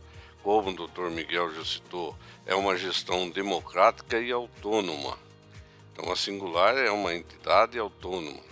como 0.41 0.71
o 0.71 0.75
doutor 0.75 1.11
Miguel 1.11 1.53
já 1.53 1.63
citou, 1.63 2.17
é 2.47 2.55
uma 2.55 2.75
gestão 2.75 3.29
democrática 3.29 4.19
e 4.19 4.31
autônoma. 4.31 5.19
Então 5.93 6.11
a 6.11 6.15
singular 6.15 6.75
é 6.75 6.89
uma 6.89 7.13
entidade 7.13 7.77
autônoma 7.77 8.47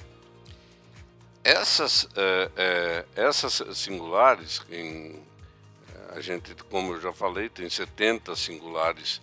essas, 1.46 2.10
é, 2.16 2.52
é, 2.58 3.06
essas 3.16 3.62
singulares, 3.78 4.64
em, 4.72 5.24
a 6.10 6.20
gente, 6.20 6.56
como 6.72 6.94
eu 6.94 7.00
já 7.00 7.14
falei, 7.14 7.50
tem 7.50 7.70
70 7.70 8.36
singulares, 8.36 9.22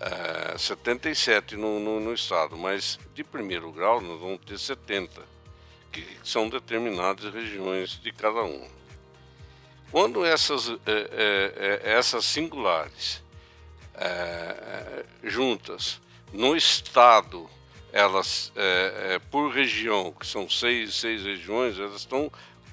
é, 0.00 0.56
77 0.56 1.56
no, 1.56 1.78
no, 1.78 2.00
no, 2.00 2.14
estado, 2.14 2.56
mas 2.56 2.98
de 3.14 3.22
primeiro 3.22 3.70
grau 3.70 4.00
nós 4.00 4.18
vamos 4.18 4.40
ter 4.46 4.58
70, 4.58 5.20
que 5.92 6.06
são 6.24 6.48
determinadas 6.48 7.30
regiões 7.34 8.00
de 8.00 8.12
cada 8.12 8.42
um. 8.44 8.66
Quando 9.90 10.24
essas, 10.24 10.70
é, 10.70 10.74
é, 10.86 11.80
é, 11.84 11.92
essas 11.92 12.24
singulares 12.24 13.22
juntas 15.24 16.00
no 16.32 16.56
estado 16.56 17.50
elas 17.92 18.52
é, 18.56 19.14
é, 19.14 19.18
por 19.18 19.50
região, 19.50 20.12
que 20.12 20.26
são 20.26 20.48
seis, 20.48 20.94
seis 20.94 21.24
regiões, 21.24 21.78
elas 21.78 21.96
estão, 21.96 22.30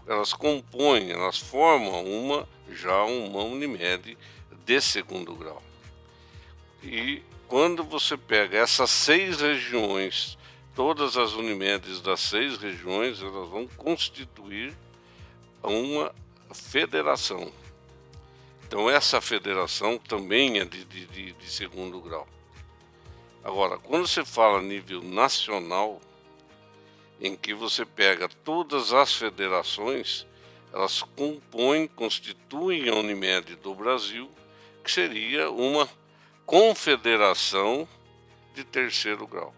elas 0.07 0.33
compõem, 0.33 1.11
elas 1.11 1.37
formam 1.37 2.03
uma 2.05 2.47
já 2.71 3.03
uma 3.03 3.43
Unimed 3.43 4.17
de 4.65 4.81
segundo 4.81 5.35
grau. 5.35 5.61
E 6.83 7.21
quando 7.47 7.83
você 7.83 8.17
pega 8.17 8.57
essas 8.57 8.89
seis 8.89 9.39
regiões, 9.39 10.37
todas 10.75 11.15
as 11.17 11.33
Unimedes 11.33 12.01
das 12.01 12.19
seis 12.19 12.57
regiões, 12.57 13.21
elas 13.21 13.49
vão 13.49 13.67
constituir 13.67 14.73
uma 15.63 16.13
federação. 16.53 17.51
Então 18.67 18.89
essa 18.89 19.21
federação 19.21 19.97
também 19.97 20.59
é 20.59 20.65
de, 20.65 20.83
de, 20.85 21.33
de 21.33 21.49
segundo 21.49 22.01
grau. 22.01 22.27
Agora, 23.45 23.77
quando 23.77 24.07
você 24.07 24.25
fala 24.25 24.59
nível 24.59 25.03
nacional, 25.03 26.01
em 27.21 27.35
que 27.35 27.53
você 27.53 27.85
pega 27.85 28.27
todas 28.43 28.91
as 28.91 29.13
federações, 29.13 30.25
elas 30.73 31.03
compõem, 31.15 31.85
constituem 31.85 32.89
a 32.89 32.95
Unimed 32.95 33.55
do 33.57 33.75
Brasil, 33.75 34.27
que 34.83 34.91
seria 34.91 35.51
uma 35.51 35.87
confederação 36.43 37.87
de 38.55 38.63
terceiro 38.63 39.27
grau. 39.27 39.53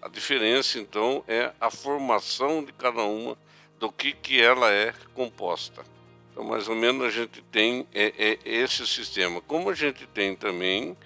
A 0.00 0.08
diferença, 0.08 0.78
então, 0.78 1.24
é 1.26 1.52
a 1.60 1.72
formação 1.72 2.62
de 2.62 2.72
cada 2.72 3.02
uma, 3.02 3.36
do 3.80 3.90
que, 3.90 4.12
que 4.12 4.40
ela 4.40 4.72
é 4.72 4.94
composta. 5.12 5.84
Então, 6.30 6.44
mais 6.44 6.68
ou 6.68 6.76
menos, 6.76 7.04
a 7.04 7.10
gente 7.10 7.42
tem 7.50 7.84
é, 7.92 8.14
é 8.16 8.38
esse 8.44 8.86
sistema. 8.86 9.40
Como 9.40 9.70
a 9.70 9.74
gente 9.74 10.06
tem 10.06 10.36
também 10.36 10.96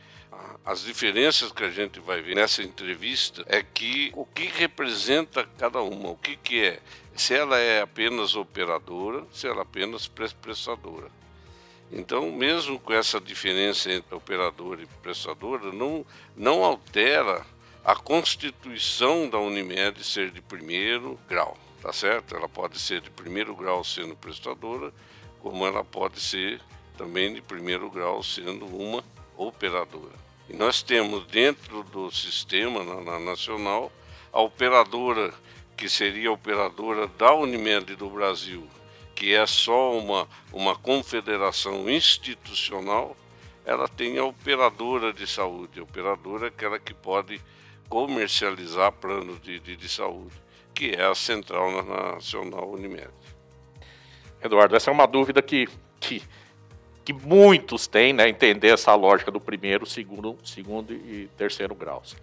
as 0.65 0.83
diferenças 0.83 1.51
que 1.51 1.65
a 1.65 1.71
gente 1.71 1.99
vai 2.01 2.21
ver 2.21 2.37
nessa 2.37 2.63
entrevista 2.63 3.43
é 3.47 3.63
que 3.63 4.13
o 4.15 4.27
que 4.27 4.45
representa 4.45 5.45
cada 5.59 5.81
uma, 5.81 6.11
o 6.11 6.17
que, 6.17 6.37
que 6.37 6.63
é 6.63 6.81
se 7.17 7.35
ela 7.35 7.59
é 7.59 7.83
apenas 7.83 8.37
operadora, 8.37 9.27
se 9.33 9.47
ela 9.47 9.61
é 9.61 9.63
apenas 9.63 10.07
prestadora. 10.07 11.11
Então, 11.93 12.31
mesmo 12.31 12.79
com 12.79 12.93
essa 12.93 13.21
diferença 13.21 13.91
entre 13.91 14.15
operadora 14.15 14.83
e 14.83 14.87
prestadora, 15.03 15.73
não, 15.73 16.07
não 16.37 16.65
altera 16.65 17.45
a 17.85 17.97
constituição 17.97 19.29
da 19.29 19.39
Unimed 19.39 20.05
ser 20.05 20.31
de 20.31 20.41
primeiro 20.41 21.19
grau, 21.29 21.59
tá 21.83 21.93
certo? 21.93 22.37
Ela 22.37 22.49
pode 22.49 22.79
ser 22.79 23.01
de 23.01 23.11
primeiro 23.11 23.57
grau 23.57 23.83
sendo 23.83 24.15
prestadora, 24.15 24.93
como 25.41 25.67
ela 25.67 25.83
pode 25.83 26.21
ser 26.21 26.61
também 26.97 27.35
de 27.35 27.43
primeiro 27.43 27.91
grau 27.91 28.23
sendo 28.23 28.67
uma 28.67 29.03
operadora. 29.37 30.30
E 30.51 30.57
nós 30.57 30.83
temos 30.83 31.25
dentro 31.27 31.85
do 31.85 32.11
sistema 32.11 32.83
na, 32.83 33.01
na 33.01 33.19
nacional 33.21 33.93
a 34.33 34.41
operadora 34.41 35.33
que 35.77 35.89
seria 35.89 36.29
a 36.29 36.33
operadora 36.33 37.07
da 37.07 37.33
Unimed 37.33 37.95
do 37.95 38.11
Brasil, 38.11 38.67
que 39.15 39.33
é 39.33 39.47
só 39.47 39.97
uma, 39.97 40.29
uma 40.53 40.75
confederação 40.75 41.89
institucional, 41.89 43.17
ela 43.65 43.87
tem 43.87 44.19
a 44.19 44.25
operadora 44.25 45.13
de 45.13 45.25
saúde. 45.25 45.79
A 45.79 45.85
operadora 45.85 46.49
aquela 46.49 46.81
que 46.81 46.93
pode 46.93 47.41
comercializar 47.89 48.91
planos 48.91 49.41
de, 49.41 49.61
de, 49.61 49.77
de 49.77 49.89
saúde, 49.89 50.35
que 50.75 50.91
é 50.91 51.07
a 51.07 51.15
Central 51.15 51.71
Nacional 51.83 52.73
Unimed. 52.73 53.09
Eduardo, 54.43 54.75
essa 54.75 54.91
é 54.91 54.93
uma 54.93 55.07
dúvida 55.07 55.41
que, 55.41 55.69
que, 56.01 56.23
que 57.11 57.27
muitos 57.27 57.89
têm, 57.89 58.13
né? 58.13 58.29
Entender 58.29 58.69
essa 58.69 58.95
lógica 58.95 59.31
do 59.31 59.41
primeiro, 59.41 59.85
segundo, 59.85 60.39
segundo 60.45 60.93
e 60.93 61.29
terceiro 61.37 61.75
graus. 61.75 62.17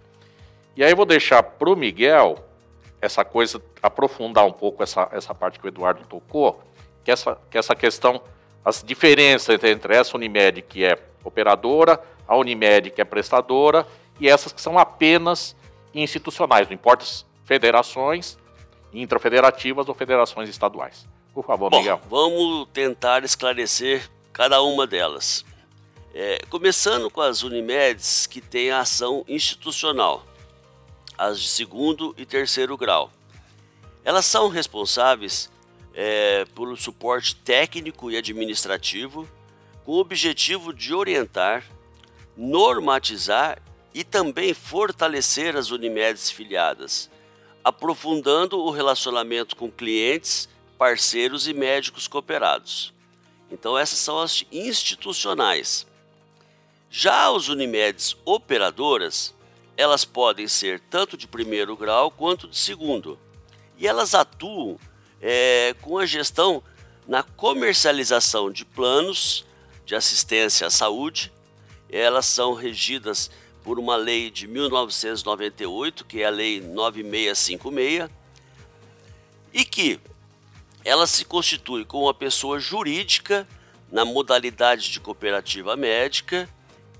E 0.74 0.82
aí 0.82 0.90
eu 0.90 0.96
vou 0.96 1.04
deixar 1.04 1.42
para 1.42 1.68
o 1.68 1.76
Miguel 1.76 2.38
essa 3.00 3.24
coisa, 3.24 3.62
aprofundar 3.82 4.46
um 4.46 4.52
pouco 4.52 4.82
essa, 4.82 5.08
essa 5.12 5.34
parte 5.34 5.58
que 5.58 5.66
o 5.66 5.68
Eduardo 5.68 6.04
tocou, 6.08 6.62
que 7.04 7.10
essa, 7.10 7.38
que 7.50 7.58
essa 7.58 7.76
questão, 7.76 8.20
as 8.64 8.82
diferenças 8.82 9.62
entre 9.62 9.94
essa 9.94 10.16
Unimed 10.16 10.62
que 10.62 10.84
é 10.84 10.98
operadora, 11.22 12.02
a 12.26 12.36
Unimed 12.36 12.90
que 12.90 13.00
é 13.00 13.04
prestadora, 13.04 13.86
e 14.18 14.28
essas 14.28 14.52
que 14.52 14.60
são 14.60 14.78
apenas 14.78 15.54
institucionais, 15.94 16.66
não 16.66 16.74
importa 16.74 17.04
federações, 17.44 18.38
intrafederativas 18.92 19.88
ou 19.88 19.94
federações 19.94 20.48
estaduais. 20.48 21.06
Por 21.34 21.44
favor, 21.44 21.70
Bom, 21.70 21.78
Miguel. 21.78 22.00
Vamos 22.08 22.68
tentar 22.72 23.22
esclarecer 23.22 24.10
cada 24.38 24.62
uma 24.62 24.86
delas. 24.86 25.44
É, 26.14 26.38
começando 26.48 27.10
com 27.10 27.20
as 27.20 27.42
Unimedes 27.42 28.24
que 28.24 28.40
têm 28.40 28.70
a 28.70 28.78
ação 28.80 29.24
institucional 29.26 30.24
as 31.18 31.40
de 31.40 31.48
segundo 31.48 32.14
e 32.16 32.24
terceiro 32.24 32.76
grau. 32.76 33.10
Elas 34.04 34.24
são 34.24 34.48
responsáveis 34.48 35.50
é, 35.92 36.44
pelo 36.54 36.76
suporte 36.76 37.34
técnico 37.34 38.12
e 38.12 38.16
administrativo, 38.16 39.28
com 39.84 39.94
o 39.94 39.98
objetivo 39.98 40.72
de 40.72 40.94
orientar, 40.94 41.64
normatizar 42.36 43.60
e 43.92 44.04
também 44.04 44.54
fortalecer 44.54 45.56
as 45.56 45.72
Unimedes 45.72 46.30
filiadas, 46.30 47.10
aprofundando 47.64 48.60
o 48.60 48.70
relacionamento 48.70 49.56
com 49.56 49.68
clientes, 49.68 50.48
parceiros 50.78 51.48
e 51.48 51.52
médicos 51.52 52.06
cooperados. 52.06 52.96
Então, 53.50 53.78
essas 53.78 53.98
são 53.98 54.20
as 54.20 54.44
institucionais. 54.52 55.86
Já 56.90 57.34
as 57.34 57.48
Unimedes 57.48 58.16
operadoras 58.24 59.34
elas 59.78 60.04
podem 60.04 60.48
ser 60.48 60.80
tanto 60.90 61.16
de 61.16 61.28
primeiro 61.28 61.76
grau 61.76 62.10
quanto 62.10 62.48
de 62.48 62.58
segundo. 62.58 63.16
E 63.78 63.86
elas 63.86 64.12
atuam 64.12 64.76
é, 65.22 65.72
com 65.80 65.98
a 65.98 66.04
gestão 66.04 66.60
na 67.06 67.22
comercialização 67.22 68.50
de 68.50 68.64
planos 68.64 69.46
de 69.86 69.94
assistência 69.94 70.66
à 70.66 70.70
saúde. 70.70 71.32
Elas 71.88 72.26
são 72.26 72.54
regidas 72.54 73.30
por 73.62 73.78
uma 73.78 73.94
lei 73.94 74.32
de 74.32 74.48
1998, 74.48 76.04
que 76.04 76.22
é 76.22 76.26
a 76.26 76.30
Lei 76.30 76.60
9656, 76.60 78.10
e 79.52 79.64
que 79.64 80.00
ela 80.88 81.06
se 81.06 81.22
constitui 81.22 81.84
como 81.84 82.04
uma 82.04 82.14
pessoa 82.14 82.58
jurídica 82.58 83.46
na 83.92 84.06
modalidade 84.06 84.90
de 84.90 84.98
cooperativa 84.98 85.76
médica 85.76 86.48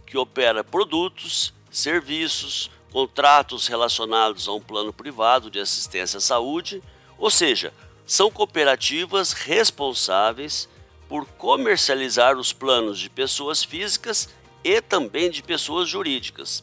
que 0.06 0.18
opera 0.18 0.62
produtos, 0.62 1.54
serviços, 1.70 2.70
contratos 2.92 3.66
relacionados 3.66 4.46
a 4.46 4.52
um 4.52 4.60
plano 4.60 4.92
privado 4.92 5.50
de 5.50 5.58
assistência 5.58 6.18
à 6.18 6.20
saúde, 6.20 6.82
ou 7.16 7.30
seja, 7.30 7.72
são 8.04 8.30
cooperativas 8.30 9.32
responsáveis 9.32 10.68
por 11.08 11.24
comercializar 11.24 12.36
os 12.36 12.52
planos 12.52 12.98
de 12.98 13.08
pessoas 13.08 13.64
físicas 13.64 14.28
e 14.62 14.82
também 14.82 15.30
de 15.30 15.42
pessoas 15.42 15.88
jurídicas. 15.88 16.62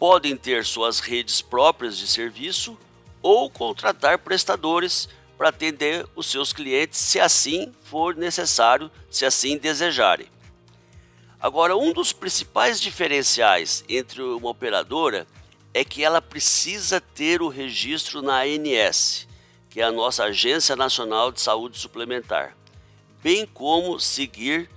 Podem 0.00 0.36
ter 0.36 0.64
suas 0.64 0.98
redes 0.98 1.40
próprias 1.40 1.96
de 1.96 2.08
serviço 2.08 2.76
ou 3.22 3.48
contratar 3.48 4.18
prestadores 4.18 5.08
para 5.44 5.50
atender 5.50 6.06
os 6.16 6.24
seus 6.24 6.54
clientes, 6.54 6.98
se 6.98 7.20
assim 7.20 7.70
for 7.82 8.16
necessário, 8.16 8.90
se 9.10 9.26
assim 9.26 9.58
desejarem. 9.58 10.26
Agora, 11.38 11.76
um 11.76 11.92
dos 11.92 12.14
principais 12.14 12.80
diferenciais 12.80 13.84
entre 13.86 14.22
uma 14.22 14.48
operadora 14.48 15.26
é 15.74 15.84
que 15.84 16.02
ela 16.02 16.22
precisa 16.22 16.98
ter 16.98 17.42
o 17.42 17.48
registro 17.48 18.22
na 18.22 18.40
ANS, 18.40 19.28
que 19.68 19.82
é 19.82 19.84
a 19.84 19.92
nossa 19.92 20.24
Agência 20.24 20.74
Nacional 20.74 21.30
de 21.30 21.42
Saúde 21.42 21.78
Suplementar, 21.78 22.56
bem 23.22 23.44
como 23.44 24.00
seguir 24.00 24.70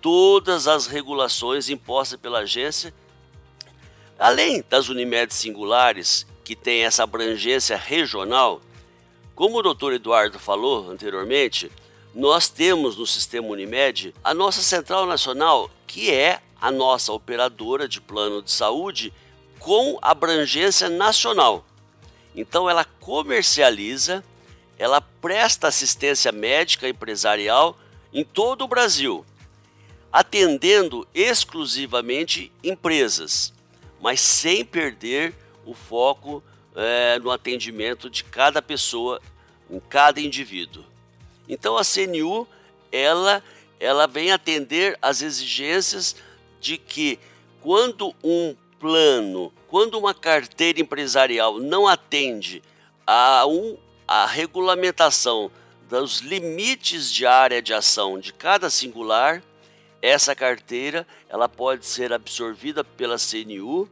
todas 0.00 0.68
as 0.68 0.86
regulações 0.86 1.68
impostas 1.68 2.20
pela 2.20 2.40
agência, 2.40 2.94
além 4.16 4.62
das 4.70 4.88
Unimed 4.88 5.34
singulares, 5.34 6.24
que 6.44 6.54
tem 6.54 6.84
essa 6.84 7.02
abrangência 7.02 7.76
regional. 7.76 8.60
Como 9.34 9.58
o 9.58 9.62
doutor 9.62 9.92
Eduardo 9.92 10.38
falou 10.38 10.88
anteriormente, 10.90 11.70
nós 12.14 12.48
temos 12.48 12.96
no 12.96 13.04
sistema 13.04 13.48
Unimed 13.48 14.14
a 14.22 14.32
nossa 14.32 14.62
Central 14.62 15.06
Nacional, 15.06 15.68
que 15.88 16.12
é 16.12 16.40
a 16.60 16.70
nossa 16.70 17.12
operadora 17.12 17.88
de 17.88 18.00
plano 18.00 18.40
de 18.40 18.52
saúde 18.52 19.12
com 19.58 19.98
abrangência 20.00 20.88
nacional. 20.88 21.64
Então 22.36 22.70
ela 22.70 22.84
comercializa, 22.84 24.22
ela 24.78 25.00
presta 25.00 25.66
assistência 25.66 26.30
médica 26.30 26.88
empresarial 26.88 27.76
em 28.12 28.22
todo 28.22 28.62
o 28.62 28.68
Brasil, 28.68 29.26
atendendo 30.12 31.08
exclusivamente 31.12 32.52
empresas, 32.62 33.52
mas 34.00 34.20
sem 34.20 34.64
perder 34.64 35.34
o 35.66 35.74
foco 35.74 36.40
é, 36.74 37.18
no 37.18 37.30
atendimento 37.30 38.10
de 38.10 38.24
cada 38.24 38.60
pessoa, 38.60 39.20
em 39.70 39.80
cada 39.80 40.20
indivíduo. 40.20 40.84
Então 41.48 41.76
a 41.76 41.82
CNU 41.84 42.46
ela 42.90 43.42
ela 43.80 44.06
vem 44.06 44.30
atender 44.30 44.96
às 45.02 45.20
exigências 45.20 46.16
de 46.60 46.78
que 46.78 47.18
quando 47.60 48.14
um 48.22 48.56
plano, 48.78 49.52
quando 49.68 49.98
uma 49.98 50.14
carteira 50.14 50.80
empresarial 50.80 51.58
não 51.58 51.86
atende 51.86 52.62
a, 53.06 53.46
um, 53.46 53.76
a 54.06 54.26
regulamentação 54.26 55.50
dos 55.88 56.20
limites 56.20 57.12
de 57.12 57.26
área 57.26 57.60
de 57.60 57.74
ação 57.74 58.18
de 58.18 58.32
cada 58.32 58.70
singular, 58.70 59.42
essa 60.00 60.34
carteira 60.34 61.06
ela 61.28 61.48
pode 61.48 61.86
ser 61.86 62.12
absorvida 62.12 62.84
pela 62.84 63.16
CNU, 63.16 63.88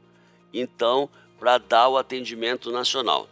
então 0.52 1.08
para 1.42 1.58
dar 1.58 1.88
o 1.88 1.98
atendimento 1.98 2.70
nacional. 2.70 3.28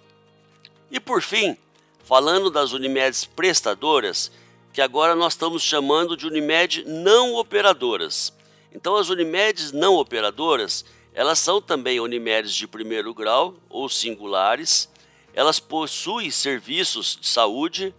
E 0.91 0.99
por 0.99 1.23
fim, 1.23 1.57
falando 2.03 2.51
das 2.51 2.73
Unimedes 2.73 3.25
prestadoras, 3.25 4.33
que 4.73 4.83
agora 4.83 5.15
nós 5.15 5.35
estamos 5.35 5.63
chamando 5.63 6.17
de 6.17 6.27
Unimed 6.27 6.83
não 6.89 7.37
operadoras. 7.37 8.33
Então 8.75 8.97
as 8.97 9.11
Unimedes 9.11 9.71
não 9.71 9.95
operadoras, 9.95 10.85
elas 11.15 11.39
são 11.39 11.63
também 11.63 12.01
Unimedes 12.01 12.53
de 12.53 12.67
primeiro 12.67 13.15
grau 13.15 13.55
ou 13.69 13.89
singulares. 13.89 14.89
Elas 15.33 15.61
possuem 15.61 16.33
serviços 16.33 17.17
de 17.21 17.29
saúde 17.29 17.95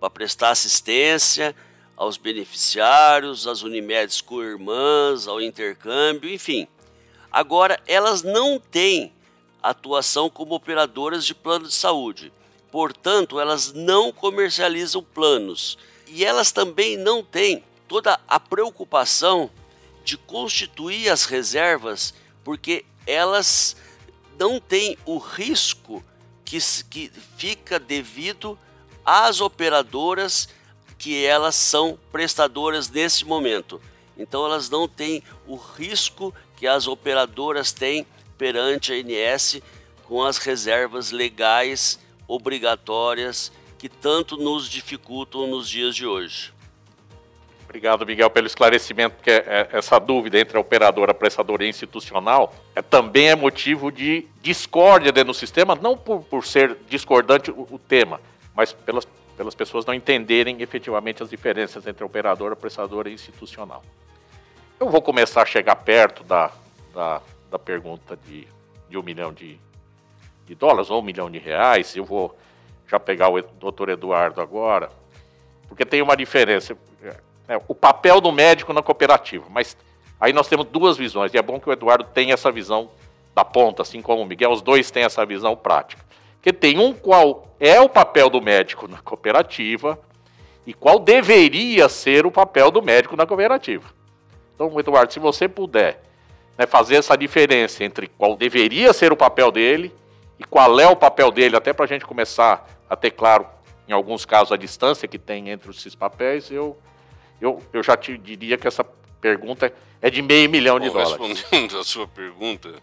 para 0.00 0.08
prestar 0.08 0.52
assistência 0.52 1.54
aos 1.94 2.16
beneficiários, 2.16 3.46
às 3.46 3.60
Unimedes 3.60 4.22
co-irmãs, 4.22 5.28
ao 5.28 5.38
intercâmbio, 5.38 6.32
enfim. 6.32 6.66
Agora, 7.30 7.78
elas 7.86 8.22
não 8.22 8.58
têm 8.58 9.12
atuação 9.62 10.30
como 10.30 10.54
operadoras 10.54 11.24
de 11.24 11.34
plano 11.34 11.66
de 11.66 11.74
saúde. 11.74 12.32
Portanto, 12.70 13.40
elas 13.40 13.72
não 13.72 14.12
comercializam 14.12 15.02
planos 15.02 15.78
e 16.06 16.24
elas 16.24 16.52
também 16.52 16.96
não 16.96 17.22
têm 17.22 17.64
toda 17.86 18.20
a 18.28 18.38
preocupação 18.38 19.50
de 20.04 20.16
constituir 20.16 21.08
as 21.10 21.24
reservas, 21.24 22.14
porque 22.44 22.84
elas 23.06 23.76
não 24.38 24.60
têm 24.60 24.96
o 25.04 25.18
risco 25.18 26.02
que, 26.44 26.58
que 26.88 27.10
fica 27.36 27.78
devido 27.78 28.58
às 29.04 29.40
operadoras 29.40 30.48
que 30.98 31.24
elas 31.24 31.54
são 31.54 31.98
prestadoras 32.10 32.88
nesse 32.88 33.24
momento. 33.24 33.80
Então 34.16 34.44
elas 34.44 34.68
não 34.68 34.88
têm 34.88 35.22
o 35.46 35.56
risco 35.56 36.34
que 36.56 36.66
as 36.66 36.86
operadoras 36.86 37.72
têm 37.72 38.06
perante 38.38 38.92
a 38.92 38.96
ANS 38.96 39.60
com 40.04 40.22
as 40.22 40.38
reservas 40.38 41.10
legais 41.10 41.98
obrigatórias 42.26 43.52
que 43.76 43.88
tanto 43.88 44.36
nos 44.36 44.68
dificultam 44.68 45.46
nos 45.46 45.68
dias 45.68 45.94
de 45.94 46.06
hoje. 46.06 46.52
Obrigado, 47.68 48.06
Miguel, 48.06 48.30
pelo 48.30 48.46
esclarecimento, 48.46 49.16
porque 49.16 49.30
é, 49.30 49.68
essa 49.72 49.98
dúvida 49.98 50.40
entre 50.40 50.56
a 50.56 50.60
operadora, 50.60 51.10
a 51.10 51.14
prestadora 51.14 51.66
e 51.66 51.68
institucional 51.68 52.54
é, 52.74 52.80
também 52.80 53.28
é 53.28 53.36
motivo 53.36 53.92
de 53.92 54.26
discórdia 54.40 55.12
dentro 55.12 55.32
do 55.32 55.38
sistema, 55.38 55.74
não 55.74 55.94
por, 55.94 56.22
por 56.22 56.46
ser 56.46 56.78
discordante 56.88 57.50
o, 57.50 57.68
o, 57.70 57.78
tema, 57.78 58.22
mas 58.54 58.72
pelas, 58.72 59.06
pelas 59.36 59.54
pessoas 59.54 59.84
não 59.84 59.92
entenderem 59.92 60.62
efetivamente 60.62 61.22
as 61.22 61.28
diferenças 61.28 61.86
entre 61.86 62.02
a 62.02 62.06
operadora, 62.06 62.54
a 62.54 62.56
prestadora 62.56 63.10
e 63.10 63.12
institucional. 63.12 63.82
Eu 64.80 64.88
vou 64.88 65.02
começar 65.02 65.42
a 65.42 65.46
chegar 65.46 65.76
perto 65.76 66.24
da, 66.24 66.50
da, 66.94 67.20
da 67.50 67.58
pergunta 67.58 68.16
de, 68.16 68.46
de 68.88 68.98
um 68.98 69.02
milhão 69.02 69.32
de, 69.32 69.58
de 70.46 70.54
dólares 70.54 70.90
ou 70.90 71.00
um 71.00 71.04
milhão 71.04 71.30
de 71.30 71.38
reais. 71.38 71.94
Eu 71.96 72.04
vou 72.04 72.36
já 72.86 72.98
pegar 72.98 73.28
o 73.28 73.40
doutor 73.40 73.88
Eduardo 73.88 74.40
agora, 74.40 74.90
porque 75.68 75.84
tem 75.84 76.02
uma 76.02 76.16
diferença. 76.16 76.76
É, 77.48 77.60
o 77.66 77.74
papel 77.74 78.20
do 78.20 78.30
médico 78.30 78.72
na 78.72 78.82
cooperativa, 78.82 79.46
mas 79.48 79.76
aí 80.20 80.32
nós 80.32 80.48
temos 80.48 80.66
duas 80.66 80.98
visões, 80.98 81.32
e 81.32 81.38
é 81.38 81.42
bom 81.42 81.58
que 81.58 81.68
o 81.68 81.72
Eduardo 81.72 82.04
tenha 82.12 82.34
essa 82.34 82.52
visão 82.52 82.90
da 83.34 83.44
ponta, 83.44 83.82
assim 83.82 84.02
como 84.02 84.22
o 84.22 84.26
Miguel, 84.26 84.50
os 84.50 84.60
dois 84.60 84.90
têm 84.90 85.04
essa 85.04 85.24
visão 85.24 85.56
prática. 85.56 86.04
Porque 86.34 86.52
tem 86.52 86.78
um 86.78 86.92
qual 86.92 87.54
é 87.58 87.80
o 87.80 87.88
papel 87.88 88.28
do 88.28 88.40
médico 88.40 88.86
na 88.86 88.98
cooperativa 88.98 89.98
e 90.66 90.74
qual 90.74 90.98
deveria 90.98 91.88
ser 91.88 92.26
o 92.26 92.30
papel 92.30 92.70
do 92.70 92.82
médico 92.82 93.16
na 93.16 93.26
cooperativa. 93.26 93.88
Então, 94.54 94.78
Eduardo, 94.78 95.12
se 95.12 95.18
você 95.18 95.48
puder 95.48 96.02
né, 96.58 96.66
fazer 96.66 96.96
essa 96.96 97.16
diferença 97.16 97.84
entre 97.84 98.08
qual 98.08 98.36
deveria 98.36 98.92
ser 98.92 99.12
o 99.12 99.16
papel 99.16 99.52
dele 99.52 99.94
e 100.38 100.44
qual 100.44 100.78
é 100.80 100.88
o 100.88 100.96
papel 100.96 101.30
dele, 101.30 101.56
até 101.56 101.72
para 101.72 101.84
a 101.84 101.88
gente 101.88 102.04
começar 102.04 102.68
a 102.90 102.96
ter 102.96 103.12
claro, 103.12 103.46
em 103.86 103.92
alguns 103.92 104.26
casos, 104.26 104.52
a 104.52 104.56
distância 104.56 105.06
que 105.06 105.18
tem 105.18 105.50
entre 105.50 105.70
esses 105.70 105.94
papéis, 105.94 106.50
eu, 106.50 106.76
eu, 107.40 107.62
eu 107.72 107.82
já 107.82 107.96
te 107.96 108.18
diria 108.18 108.58
que 108.58 108.66
essa 108.66 108.84
pergunta 109.20 109.72
é 110.02 110.10
de 110.10 110.20
meio 110.20 110.50
milhão 110.50 110.78
de 110.78 110.88
Bom, 110.88 111.02
dólares. 111.02 111.40
Respondendo 111.40 111.78
a 111.78 111.84
sua 111.84 112.06
pergunta, 112.06 112.74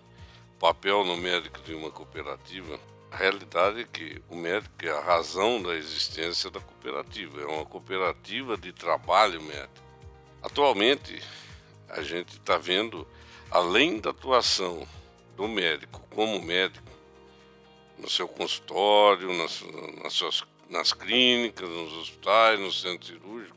papel 0.60 1.04
no 1.04 1.18
médico 1.18 1.60
de 1.62 1.74
uma 1.74 1.92
cooperativa, 1.92 2.80
a 3.12 3.18
realidade 3.18 3.82
é 3.82 3.86
que 3.86 4.22
o 4.30 4.36
médico 4.36 4.74
é 4.84 4.90
a 4.90 5.00
razão 5.00 5.62
da 5.62 5.74
existência 5.76 6.50
da 6.50 6.60
cooperativa, 6.60 7.42
é 7.42 7.46
uma 7.46 7.66
cooperativa 7.66 8.58
de 8.58 8.74
trabalho 8.74 9.42
médico. 9.42 9.86
Atualmente, 10.44 11.22
a 11.90 12.02
gente 12.02 12.34
está 12.34 12.58
vendo, 12.58 13.08
além 13.50 14.00
da 14.00 14.10
atuação 14.10 14.88
do 15.36 15.48
médico 15.48 16.02
como 16.10 16.42
médico, 16.42 16.86
no 17.98 18.10
seu 18.10 18.28
consultório, 18.28 19.34
nas, 19.34 19.64
nas, 20.04 20.14
suas, 20.14 20.44
nas 20.70 20.94
clínicas, 20.94 21.70
nos 21.70 21.94
hospitais, 21.94 22.60
no 22.60 22.72
centro 22.72 23.08
cirúrgico, 23.08 23.56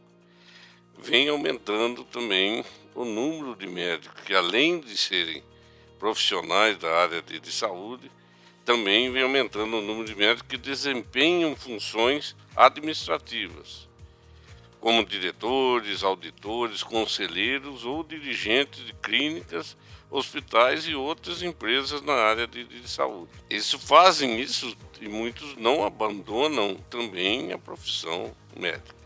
vem 0.96 1.28
aumentando 1.28 2.04
também 2.04 2.64
o 2.94 3.04
número 3.04 3.54
de 3.54 3.66
médicos 3.66 4.20
que, 4.22 4.34
além 4.34 4.80
de 4.80 4.96
serem 4.96 5.42
profissionais 5.98 6.76
da 6.78 6.90
área 6.96 7.22
de, 7.22 7.40
de 7.40 7.52
saúde, 7.52 8.10
também 8.64 9.10
vem 9.10 9.22
aumentando 9.22 9.78
o 9.78 9.80
número 9.80 10.04
de 10.04 10.14
médicos 10.14 10.48
que 10.48 10.58
desempenham 10.58 11.56
funções 11.56 12.36
administrativas, 12.54 13.87
como 14.80 15.04
diretores, 15.04 16.02
auditores, 16.02 16.82
conselheiros 16.82 17.84
ou 17.84 18.02
dirigentes 18.04 18.84
de 18.84 18.92
clínicas 18.92 19.76
hospitais 20.10 20.86
e 20.86 20.94
outras 20.94 21.42
empresas 21.42 22.00
na 22.02 22.14
área 22.14 22.46
de, 22.46 22.64
de 22.64 22.88
saúde. 22.88 23.30
Eles 23.50 23.70
fazem 23.72 24.40
isso 24.40 24.76
e 25.00 25.08
muitos 25.08 25.56
não 25.56 25.84
abandonam 25.84 26.76
também 26.88 27.52
a 27.52 27.58
profissão 27.58 28.34
médica. 28.56 28.96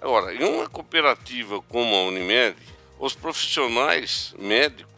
Agora, 0.00 0.34
em 0.34 0.44
uma 0.44 0.68
cooperativa 0.68 1.60
como 1.62 1.94
a 1.94 2.04
Unimed, 2.04 2.56
os 2.98 3.14
profissionais 3.14 4.34
médicos, 4.38 4.88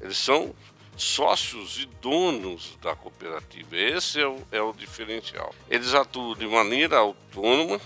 eles 0.00 0.16
são 0.16 0.54
sócios 0.96 1.78
e 1.78 1.86
donos 2.00 2.78
da 2.80 2.94
cooperativa. 2.94 3.76
Esse 3.76 4.20
é 4.20 4.26
o, 4.26 4.38
é 4.52 4.62
o 4.62 4.72
diferencial. 4.72 5.54
Eles 5.68 5.94
atuam 5.94 6.34
de 6.34 6.46
maneira 6.46 6.98
autônoma 6.98 7.80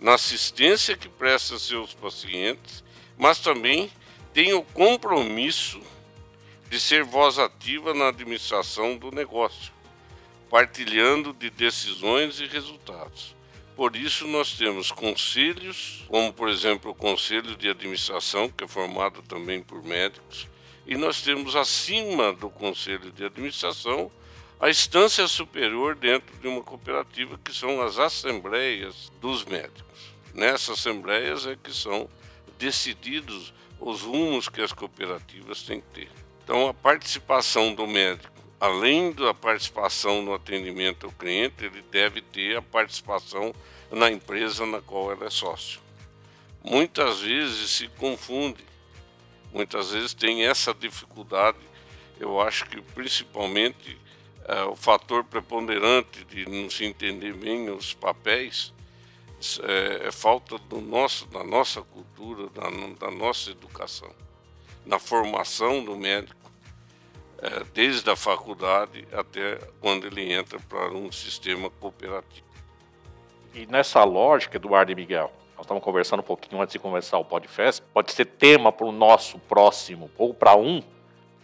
na 0.00 0.14
assistência 0.14 0.96
que 0.96 1.08
presta 1.08 1.56
a 1.56 1.58
seus 1.58 1.94
pacientes, 1.94 2.84
mas 3.16 3.38
também 3.38 3.90
tem 4.32 4.52
o 4.52 4.62
compromisso 4.62 5.80
de 6.68 6.78
ser 6.78 7.04
voz 7.04 7.38
ativa 7.38 7.94
na 7.94 8.08
administração 8.08 8.96
do 8.96 9.10
negócio, 9.10 9.72
partilhando 10.50 11.32
de 11.32 11.48
decisões 11.48 12.40
e 12.40 12.46
resultados. 12.46 13.34
Por 13.74 13.94
isso, 13.94 14.26
nós 14.26 14.52
temos 14.52 14.90
conselhos, 14.90 16.04
como 16.08 16.32
por 16.32 16.48
exemplo 16.48 16.90
o 16.90 16.94
Conselho 16.94 17.54
de 17.56 17.68
Administração, 17.68 18.48
que 18.48 18.64
é 18.64 18.68
formado 18.68 19.22
também 19.22 19.62
por 19.62 19.82
médicos, 19.82 20.48
e 20.86 20.96
nós 20.96 21.20
temos 21.20 21.54
acima 21.54 22.32
do 22.32 22.48
Conselho 22.48 23.10
de 23.12 23.24
Administração 23.24 24.10
a 24.58 24.70
instância 24.70 25.28
superior 25.28 25.94
dentro 25.94 26.34
de 26.38 26.48
uma 26.48 26.62
cooperativa, 26.62 27.38
que 27.44 27.52
são 27.52 27.82
as 27.82 27.98
assembleias 27.98 29.12
dos 29.20 29.44
médicos. 29.44 29.85
Nessas 30.36 30.80
assembleias 30.80 31.46
é 31.46 31.56
que 31.56 31.72
são 31.72 32.10
decididos 32.58 33.54
os 33.80 34.02
rumos 34.02 34.50
que 34.50 34.60
as 34.60 34.70
cooperativas 34.70 35.62
têm 35.62 35.80
que 35.80 36.02
ter. 36.02 36.10
Então, 36.44 36.68
a 36.68 36.74
participação 36.74 37.74
do 37.74 37.86
médico, 37.86 38.34
além 38.60 39.12
da 39.12 39.32
participação 39.32 40.20
no 40.20 40.34
atendimento 40.34 41.06
ao 41.06 41.12
cliente, 41.12 41.64
ele 41.64 41.80
deve 41.90 42.20
ter 42.20 42.54
a 42.54 42.60
participação 42.60 43.54
na 43.90 44.10
empresa 44.10 44.66
na 44.66 44.82
qual 44.82 45.10
ela 45.10 45.24
é 45.24 45.30
sócio. 45.30 45.80
Muitas 46.62 47.20
vezes 47.20 47.70
se 47.70 47.88
confunde, 47.88 48.62
muitas 49.54 49.92
vezes 49.92 50.12
tem 50.12 50.44
essa 50.44 50.74
dificuldade. 50.74 51.58
Eu 52.20 52.42
acho 52.42 52.66
que 52.66 52.82
principalmente 52.82 53.98
é, 54.44 54.64
o 54.64 54.76
fator 54.76 55.24
preponderante 55.24 56.24
de 56.26 56.46
não 56.46 56.68
se 56.68 56.84
entender 56.84 57.32
bem 57.32 57.70
os 57.70 57.94
papéis 57.94 58.75
é, 59.62 60.08
é 60.08 60.12
falta 60.12 60.58
do 60.58 60.80
nosso, 60.80 61.26
da 61.26 61.44
nossa 61.44 61.82
cultura, 61.82 62.48
da, 62.48 62.68
da 63.06 63.10
nossa 63.10 63.50
educação, 63.50 64.10
na 64.84 64.98
formação 64.98 65.84
do 65.84 65.96
médico, 65.96 66.50
é, 67.38 67.64
desde 67.74 68.08
a 68.08 68.16
faculdade 68.16 69.06
até 69.12 69.58
quando 69.80 70.06
ele 70.06 70.32
entra 70.32 70.58
para 70.60 70.92
um 70.92 71.12
sistema 71.12 71.68
cooperativo. 71.68 72.46
E 73.54 73.66
nessa 73.66 74.02
lógica, 74.04 74.56
Eduardo 74.56 74.92
e 74.92 74.94
Miguel, 74.94 75.32
nós 75.56 75.64
estamos 75.64 75.82
conversando 75.82 76.20
um 76.20 76.24
pouquinho 76.24 76.60
antes 76.60 76.72
de 76.72 76.78
começar 76.78 77.18
o 77.18 77.24
PodFest, 77.24 77.82
pode 77.92 78.12
ser 78.12 78.26
tema 78.26 78.70
para 78.70 78.86
o 78.86 78.92
nosso 78.92 79.38
próximo, 79.38 80.10
ou 80.18 80.34
para 80.34 80.54
um 80.56 80.82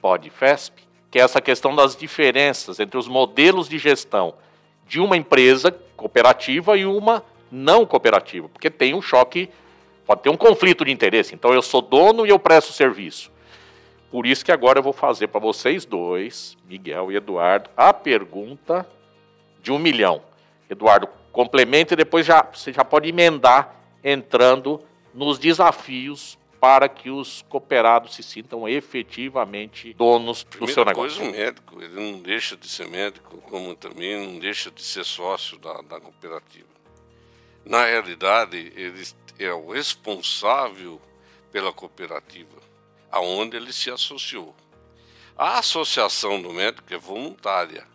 PodFest, 0.00 0.72
que 1.10 1.18
é 1.18 1.22
essa 1.22 1.40
questão 1.40 1.74
das 1.74 1.94
diferenças 1.94 2.80
entre 2.80 2.98
os 2.98 3.06
modelos 3.08 3.68
de 3.68 3.78
gestão 3.78 4.34
de 4.86 5.00
uma 5.00 5.16
empresa 5.16 5.70
cooperativa 5.96 6.76
e 6.76 6.84
uma 6.84 7.24
não 7.52 7.84
cooperativa, 7.84 8.48
porque 8.48 8.70
tem 8.70 8.94
um 8.94 9.02
choque, 9.02 9.50
pode 10.06 10.22
ter 10.22 10.30
um 10.30 10.36
conflito 10.36 10.84
de 10.86 10.90
interesse. 10.90 11.34
Então 11.34 11.52
eu 11.52 11.60
sou 11.60 11.82
dono 11.82 12.26
e 12.26 12.30
eu 12.30 12.38
presto 12.38 12.72
serviço. 12.72 13.30
Por 14.10 14.26
isso 14.26 14.44
que 14.44 14.50
agora 14.50 14.78
eu 14.78 14.82
vou 14.82 14.92
fazer 14.92 15.28
para 15.28 15.40
vocês 15.40 15.84
dois, 15.84 16.56
Miguel 16.66 17.12
e 17.12 17.16
Eduardo, 17.16 17.70
a 17.76 17.92
pergunta 17.92 18.88
de 19.62 19.70
um 19.70 19.78
milhão. 19.78 20.22
Eduardo, 20.68 21.08
complementa 21.30 21.94
e 21.94 21.96
depois 21.96 22.24
já, 22.24 22.42
você 22.42 22.72
já 22.72 22.84
pode 22.84 23.08
emendar 23.08 23.76
entrando 24.02 24.80
nos 25.14 25.38
desafios 25.38 26.38
para 26.60 26.88
que 26.88 27.10
os 27.10 27.42
cooperados 27.48 28.14
se 28.14 28.22
sintam 28.22 28.68
efetivamente 28.68 29.92
donos 29.94 30.44
Primeira 30.44 30.66
do 30.66 30.74
seu 30.74 30.84
negócio. 30.84 31.20
Coisa, 31.20 31.30
o 31.30 31.36
médico, 31.36 31.82
ele 31.82 32.12
não 32.12 32.20
deixa 32.20 32.56
de 32.56 32.68
ser 32.68 32.86
médico, 32.86 33.38
como 33.38 33.74
também 33.74 34.26
não 34.26 34.38
deixa 34.38 34.70
de 34.70 34.82
ser 34.82 35.04
sócio 35.04 35.58
da, 35.58 35.72
da 35.82 36.00
cooperativa. 36.00 36.68
Na 37.64 37.86
realidade, 37.86 38.72
ele 38.74 39.06
é 39.38 39.52
o 39.52 39.70
responsável 39.70 41.00
pela 41.50 41.72
cooperativa, 41.72 42.60
aonde 43.10 43.56
ele 43.56 43.72
se 43.72 43.90
associou. 43.90 44.54
A 45.36 45.58
associação 45.58 46.40
do 46.40 46.52
médico 46.52 46.92
é 46.92 46.98
voluntária. 46.98 47.86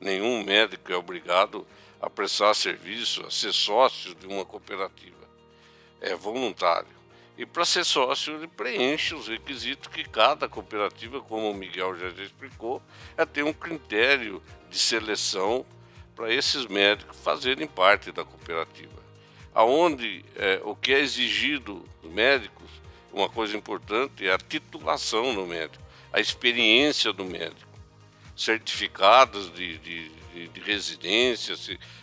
Nenhum 0.00 0.42
médico 0.44 0.92
é 0.92 0.96
obrigado 0.96 1.66
a 2.00 2.08
prestar 2.08 2.54
serviço, 2.54 3.26
a 3.26 3.30
ser 3.30 3.52
sócio 3.52 4.14
de 4.14 4.26
uma 4.26 4.44
cooperativa. 4.44 5.16
É 6.00 6.14
voluntário. 6.14 6.96
E 7.36 7.46
para 7.46 7.64
ser 7.64 7.84
sócio, 7.84 8.34
ele 8.34 8.48
preenche 8.48 9.14
os 9.14 9.28
requisitos 9.28 9.88
que 9.88 10.02
cada 10.04 10.48
cooperativa, 10.48 11.20
como 11.20 11.50
o 11.50 11.54
Miguel 11.54 11.96
já 11.96 12.08
explicou, 12.22 12.82
é 13.16 13.24
ter 13.24 13.44
um 13.44 13.52
critério 13.52 14.42
de 14.68 14.78
seleção 14.78 15.64
para 16.16 16.32
esses 16.32 16.66
médicos 16.66 17.16
fazerem 17.18 17.66
parte 17.66 18.10
da 18.10 18.24
cooperativa. 18.24 19.07
Aonde 19.58 20.24
é, 20.36 20.60
o 20.62 20.76
que 20.76 20.94
é 20.94 21.00
exigido 21.00 21.84
dos 22.00 22.12
médicos, 22.12 22.70
uma 23.12 23.28
coisa 23.28 23.56
importante 23.56 24.24
é 24.24 24.32
a 24.32 24.38
titulação 24.38 25.34
do 25.34 25.44
médico, 25.44 25.82
a 26.12 26.20
experiência 26.20 27.12
do 27.12 27.24
médico, 27.24 27.76
certificados 28.36 29.52
de, 29.52 29.78
de, 29.78 30.10
de, 30.32 30.46
de 30.46 30.60
residência, 30.60 31.56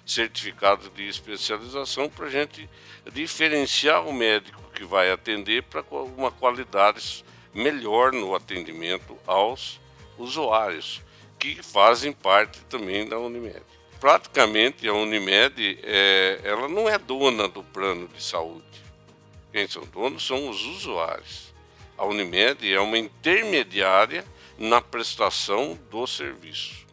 certificados 0.06 0.92
de 0.94 1.08
especialização 1.08 2.10
para 2.10 2.26
a 2.26 2.30
gente 2.30 2.70
diferenciar 3.14 4.06
o 4.06 4.12
médico 4.12 4.62
que 4.74 4.84
vai 4.84 5.10
atender 5.10 5.64
para 5.64 5.82
uma 6.18 6.32
qualidade 6.32 7.24
melhor 7.54 8.12
no 8.12 8.36
atendimento 8.36 9.18
aos 9.26 9.80
usuários 10.18 11.02
que 11.40 11.64
fazem 11.64 12.12
parte 12.12 12.60
também 12.66 13.08
da 13.08 13.18
Unimed. 13.18 13.75
Praticamente 14.00 14.88
a 14.88 14.94
Unimed 14.94 15.80
é, 15.84 16.42
ela 16.44 16.68
não 16.68 16.88
é 16.88 16.98
dona 16.98 17.48
do 17.48 17.64
plano 17.64 18.08
de 18.08 18.22
saúde. 18.22 18.84
Quem 19.52 19.68
são 19.68 19.84
donos 19.86 20.26
são 20.26 20.50
os 20.50 20.62
usuários. 20.66 21.54
A 21.98 22.06
Unimed 22.06 22.72
é 22.72 22.80
uma 22.80 22.98
intermediária 22.98 24.26
na 24.58 24.82
prestação 24.82 25.80
do 25.90 26.06
serviço. 26.06 26.86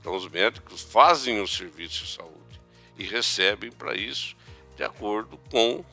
Então 0.00 0.14
os 0.14 0.28
médicos 0.28 0.82
fazem 0.82 1.40
o 1.40 1.48
serviço 1.48 2.04
de 2.04 2.12
saúde 2.12 2.60
e 2.96 3.04
recebem 3.04 3.70
para 3.70 3.94
isso 3.94 4.36
de 4.76 4.84
acordo 4.84 5.38
com 5.50 5.84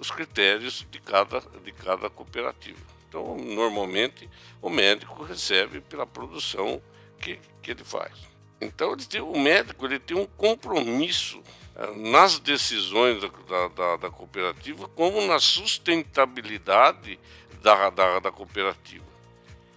os 0.00 0.10
critérios 0.10 0.86
de 0.90 1.00
cada, 1.00 1.40
de 1.40 1.72
cada 1.72 2.08
cooperativa. 2.08 2.80
Então, 3.08 3.36
normalmente, 3.36 4.28
o 4.60 4.68
médico 4.68 5.22
recebe 5.22 5.80
pela 5.80 6.06
produção 6.06 6.80
que, 7.18 7.38
que 7.62 7.70
ele 7.70 7.84
faz. 7.84 8.12
Então, 8.60 8.92
ele 8.92 9.04
tem, 9.04 9.20
o 9.20 9.38
médico 9.38 9.86
ele 9.86 9.98
tem 9.98 10.16
um 10.16 10.26
compromisso 10.26 11.40
eh, 11.76 11.92
nas 11.96 12.38
decisões 12.40 13.20
da, 13.20 13.68
da, 13.68 13.96
da, 13.96 14.10
cooperativa, 14.10 14.88
como 14.88 15.24
na 15.26 15.38
sustentabilidade 15.38 17.18
da, 17.62 17.88
da, 17.90 18.18
da, 18.18 18.32
cooperativa. 18.32 19.04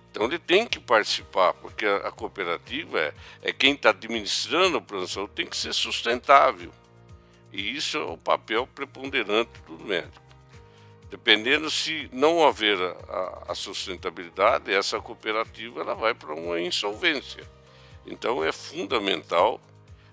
Então, 0.09 0.25
ele 0.25 0.39
tem 0.39 0.65
que 0.65 0.79
participar, 0.79 1.53
porque 1.53 1.85
a, 1.85 2.07
a 2.07 2.11
cooperativa 2.11 2.99
é, 2.99 3.13
é 3.43 3.53
quem 3.53 3.73
está 3.73 3.91
administrando 3.91 4.79
o 4.79 4.81
plano 4.81 5.05
de 5.05 5.11
saúde, 5.11 5.33
tem 5.35 5.45
que 5.45 5.55
ser 5.55 5.73
sustentável. 5.73 6.71
E 7.53 7.75
isso 7.75 7.97
é 7.97 8.03
o 8.03 8.17
papel 8.17 8.65
preponderante 8.65 9.61
do 9.67 9.77
médico. 9.83 10.21
Dependendo 11.09 11.69
se 11.69 12.09
não 12.13 12.47
haver 12.47 12.77
a, 12.81 13.43
a 13.49 13.55
sustentabilidade, 13.55 14.73
essa 14.73 14.99
cooperativa 14.99 15.81
ela 15.81 15.93
vai 15.93 16.13
para 16.13 16.33
uma 16.33 16.59
insolvência. 16.59 17.45
Então 18.05 18.43
é 18.43 18.51
fundamental 18.51 19.61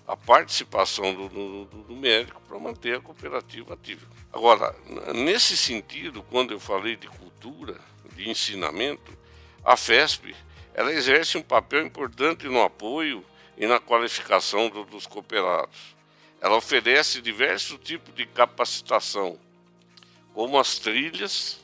a 0.06 0.16
participação 0.16 1.12
do, 1.14 1.28
do, 1.28 1.64
do 1.82 1.96
médico 1.96 2.40
para 2.48 2.58
manter 2.58 2.96
a 2.96 3.00
cooperativa 3.00 3.74
ativa. 3.74 4.06
Agora, 4.32 4.74
nesse 5.14 5.56
sentido, 5.56 6.22
quando 6.22 6.52
eu 6.52 6.60
falei 6.60 6.96
de 6.96 7.08
cultura, 7.08 7.78
de 8.14 8.28
ensinamento, 8.28 9.16
a 9.64 9.76
FESP 9.76 10.34
ela 10.74 10.92
exerce 10.92 11.36
um 11.36 11.42
papel 11.42 11.84
importante 11.84 12.46
no 12.46 12.62
apoio 12.62 13.24
e 13.56 13.66
na 13.66 13.80
qualificação 13.80 14.70
do, 14.70 14.84
dos 14.84 15.06
cooperados. 15.06 15.96
Ela 16.40 16.56
oferece 16.56 17.20
diversos 17.20 17.78
tipos 17.82 18.14
de 18.14 18.24
capacitação, 18.24 19.38
como 20.32 20.58
as 20.58 20.78
trilhas, 20.78 21.60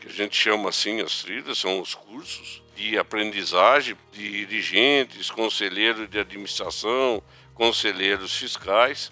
que 0.00 0.08
a 0.08 0.12
gente 0.12 0.36
chama 0.36 0.68
assim 0.68 1.00
as 1.00 1.22
trilhas, 1.22 1.58
são 1.58 1.80
os 1.80 1.94
cursos 1.94 2.60
de 2.76 2.98
aprendizagem 2.98 3.96
de 4.12 4.44
dirigentes, 4.46 5.30
conselheiros 5.30 6.08
de 6.08 6.18
administração, 6.18 7.22
conselheiros 7.54 8.36
fiscais, 8.36 9.10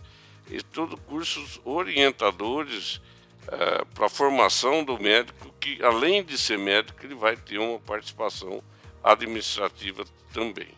e 0.50 0.62
tudo 0.62 0.98
cursos 0.98 1.58
orientadores 1.64 3.00
é, 3.48 3.84
para 3.94 4.06
a 4.06 4.10
formação 4.10 4.84
do 4.84 5.00
médico, 5.00 5.50
que 5.58 5.82
além 5.82 6.22
de 6.22 6.36
ser 6.36 6.58
médico, 6.58 7.04
ele 7.04 7.14
vai 7.14 7.36
ter 7.36 7.58
uma 7.58 7.78
participação 7.78 8.62
administrativa 9.02 10.04
também. 10.32 10.68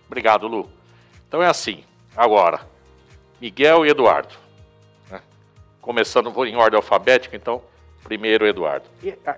Obrigado, 0.06 0.46
Lu. 0.46 0.68
Então 1.26 1.42
é 1.42 1.46
assim, 1.46 1.82
agora, 2.14 2.68
Miguel 3.40 3.86
e 3.86 3.88
Eduardo. 3.88 4.34
Né? 5.08 5.22
Começando, 5.80 6.28
em 6.44 6.56
ordem 6.56 6.76
alfabética, 6.76 7.34
então, 7.34 7.62
Primeiro, 8.02 8.46
Eduardo. 8.46 8.86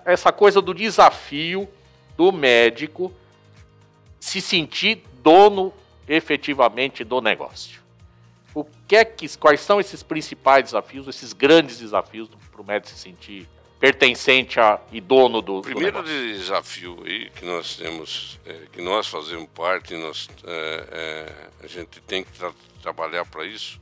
Essa 0.05 0.31
coisa 0.31 0.61
do 0.61 0.73
desafio 0.73 1.67
do 2.15 2.31
médico 2.31 3.13
se 4.19 4.39
sentir 4.41 5.03
dono 5.21 5.73
efetivamente 6.07 7.03
do 7.03 7.21
negócio. 7.21 7.81
O 8.53 8.65
que 8.87 8.95
é 8.95 9.05
que, 9.05 9.27
quais 9.37 9.61
são 9.61 9.79
esses 9.79 10.03
principais 10.03 10.65
desafios, 10.65 11.07
esses 11.07 11.33
grandes 11.33 11.79
desafios 11.79 12.29
para 12.51 12.61
o 12.61 12.65
médico 12.65 12.89
se 12.89 12.99
sentir 12.99 13.47
pertencente 13.79 14.61
a, 14.61 14.79
e 14.93 15.01
dono 15.01 15.41
do, 15.41 15.57
o 15.57 15.61
primeiro 15.61 16.01
do 16.01 16.07
desafio 16.07 17.03
aí 17.05 17.29
que 17.31 17.43
nós 17.43 17.75
temos, 17.75 18.39
é, 18.45 18.61
que 18.71 18.81
nós 18.81 19.07
fazemos 19.07 19.49
parte, 19.53 19.93
nós, 19.97 20.29
é, 20.45 20.87
é, 20.91 21.65
a 21.65 21.67
gente 21.67 21.99
tem 22.01 22.23
que 22.23 22.31
tra 22.31 22.53
trabalhar 22.81 23.25
para 23.25 23.45
isso, 23.45 23.81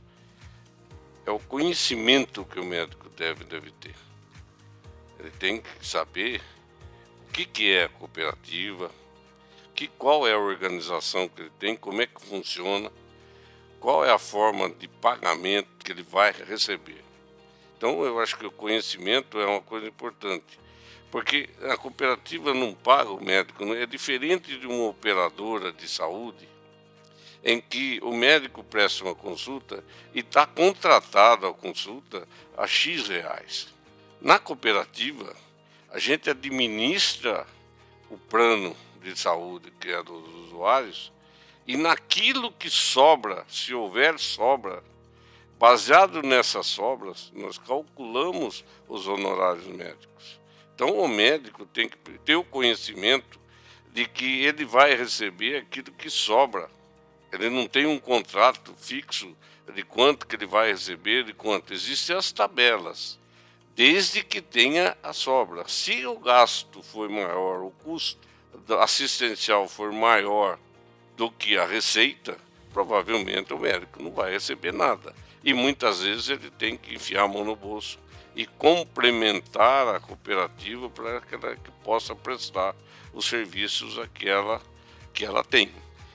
é 1.24 1.30
o 1.30 1.38
conhecimento 1.38 2.44
que 2.44 2.58
o 2.58 2.64
médico 2.64 3.08
deve, 3.10 3.44
deve 3.44 3.70
ter. 3.72 3.94
Ele 5.20 5.30
tem 5.38 5.60
que 5.60 5.86
saber 5.86 6.40
que, 7.32 7.46
que 7.46 7.72
é 7.72 7.84
a 7.84 7.88
cooperativa, 7.88 8.90
que, 9.74 9.88
qual 9.88 10.28
é 10.28 10.34
a 10.34 10.38
organização 10.38 11.28
que 11.28 11.40
ele 11.40 11.52
tem, 11.58 11.74
como 11.74 12.02
é 12.02 12.06
que 12.06 12.20
funciona, 12.20 12.92
qual 13.80 14.04
é 14.04 14.12
a 14.12 14.18
forma 14.18 14.68
de 14.68 14.86
pagamento 14.86 15.68
que 15.82 15.90
ele 15.90 16.02
vai 16.02 16.30
receber. 16.30 17.02
Então, 17.76 18.04
eu 18.04 18.20
acho 18.20 18.38
que 18.38 18.46
o 18.46 18.50
conhecimento 18.50 19.40
é 19.40 19.46
uma 19.46 19.62
coisa 19.62 19.88
importante, 19.88 20.60
porque 21.10 21.48
a 21.62 21.76
cooperativa 21.76 22.54
não 22.54 22.74
paga 22.74 23.10
o 23.10 23.24
médico, 23.24 23.64
não 23.64 23.74
é 23.74 23.86
diferente 23.86 24.56
de 24.58 24.66
uma 24.66 24.88
operadora 24.88 25.72
de 25.72 25.88
saúde, 25.88 26.48
em 27.42 27.60
que 27.60 27.98
o 28.02 28.14
médico 28.14 28.62
presta 28.62 29.02
uma 29.02 29.14
consulta 29.14 29.82
e 30.14 30.20
está 30.20 30.46
contratado 30.46 31.46
a 31.46 31.52
consulta 31.52 32.28
a 32.56 32.66
X 32.66 33.08
reais. 33.08 33.74
Na 34.20 34.38
cooperativa, 34.38 35.34
a 35.92 35.98
gente 35.98 36.30
administra 36.30 37.46
o 38.08 38.16
plano 38.16 38.74
de 39.02 39.18
saúde 39.18 39.70
que 39.78 39.90
é 39.90 40.02
dos 40.02 40.26
usuários 40.46 41.12
e 41.66 41.76
naquilo 41.76 42.50
que 42.50 42.70
sobra, 42.70 43.44
se 43.46 43.74
houver 43.74 44.18
sobra, 44.18 44.82
baseado 45.58 46.22
nessas 46.22 46.66
sobras, 46.66 47.30
nós 47.34 47.58
calculamos 47.58 48.64
os 48.88 49.06
honorários 49.06 49.66
médicos. 49.66 50.40
Então 50.74 50.98
o 50.98 51.06
médico 51.06 51.66
tem 51.66 51.90
que 51.90 51.98
ter 52.24 52.36
o 52.36 52.42
conhecimento 52.42 53.38
de 53.92 54.06
que 54.06 54.44
ele 54.46 54.64
vai 54.64 54.94
receber 54.94 55.58
aquilo 55.58 55.92
que 55.92 56.08
sobra. 56.08 56.70
Ele 57.30 57.50
não 57.50 57.66
tem 57.66 57.84
um 57.84 57.98
contrato 57.98 58.74
fixo 58.78 59.36
de 59.74 59.82
quanto 59.82 60.26
que 60.26 60.36
ele 60.36 60.46
vai 60.46 60.72
receber, 60.72 61.22
de 61.22 61.34
quanto. 61.34 61.74
Existem 61.74 62.16
as 62.16 62.32
tabelas 62.32 63.20
desde 63.74 64.22
que 64.22 64.40
tenha 64.40 64.96
a 65.02 65.12
sobra. 65.12 65.66
Se 65.68 66.06
o 66.06 66.18
gasto 66.18 66.82
for 66.82 67.08
maior, 67.08 67.62
o 67.62 67.70
custo 67.70 68.18
assistencial 68.80 69.68
for 69.68 69.92
maior 69.92 70.58
do 71.16 71.30
que 71.30 71.56
a 71.56 71.66
receita, 71.66 72.36
provavelmente 72.72 73.52
o 73.52 73.58
médico 73.58 74.02
não 74.02 74.10
vai 74.10 74.32
receber 74.32 74.72
nada. 74.72 75.14
E 75.44 75.52
muitas 75.52 76.00
vezes 76.00 76.28
ele 76.28 76.50
tem 76.50 76.76
que 76.76 76.94
enfiar 76.94 77.24
a 77.24 77.28
mão 77.28 77.44
no 77.44 77.56
bolso 77.56 77.98
e 78.34 78.46
complementar 78.46 79.88
a 79.88 80.00
cooperativa 80.00 80.88
para 80.88 81.20
que 81.20 81.34
ela 81.34 81.56
que 81.56 81.70
possa 81.84 82.14
prestar 82.14 82.74
os 83.12 83.26
serviços 83.26 83.98
a 83.98 84.06
que 84.06 84.28
ela, 84.28 84.60
que 85.12 85.24
ela 85.24 85.44
tem. 85.44 85.70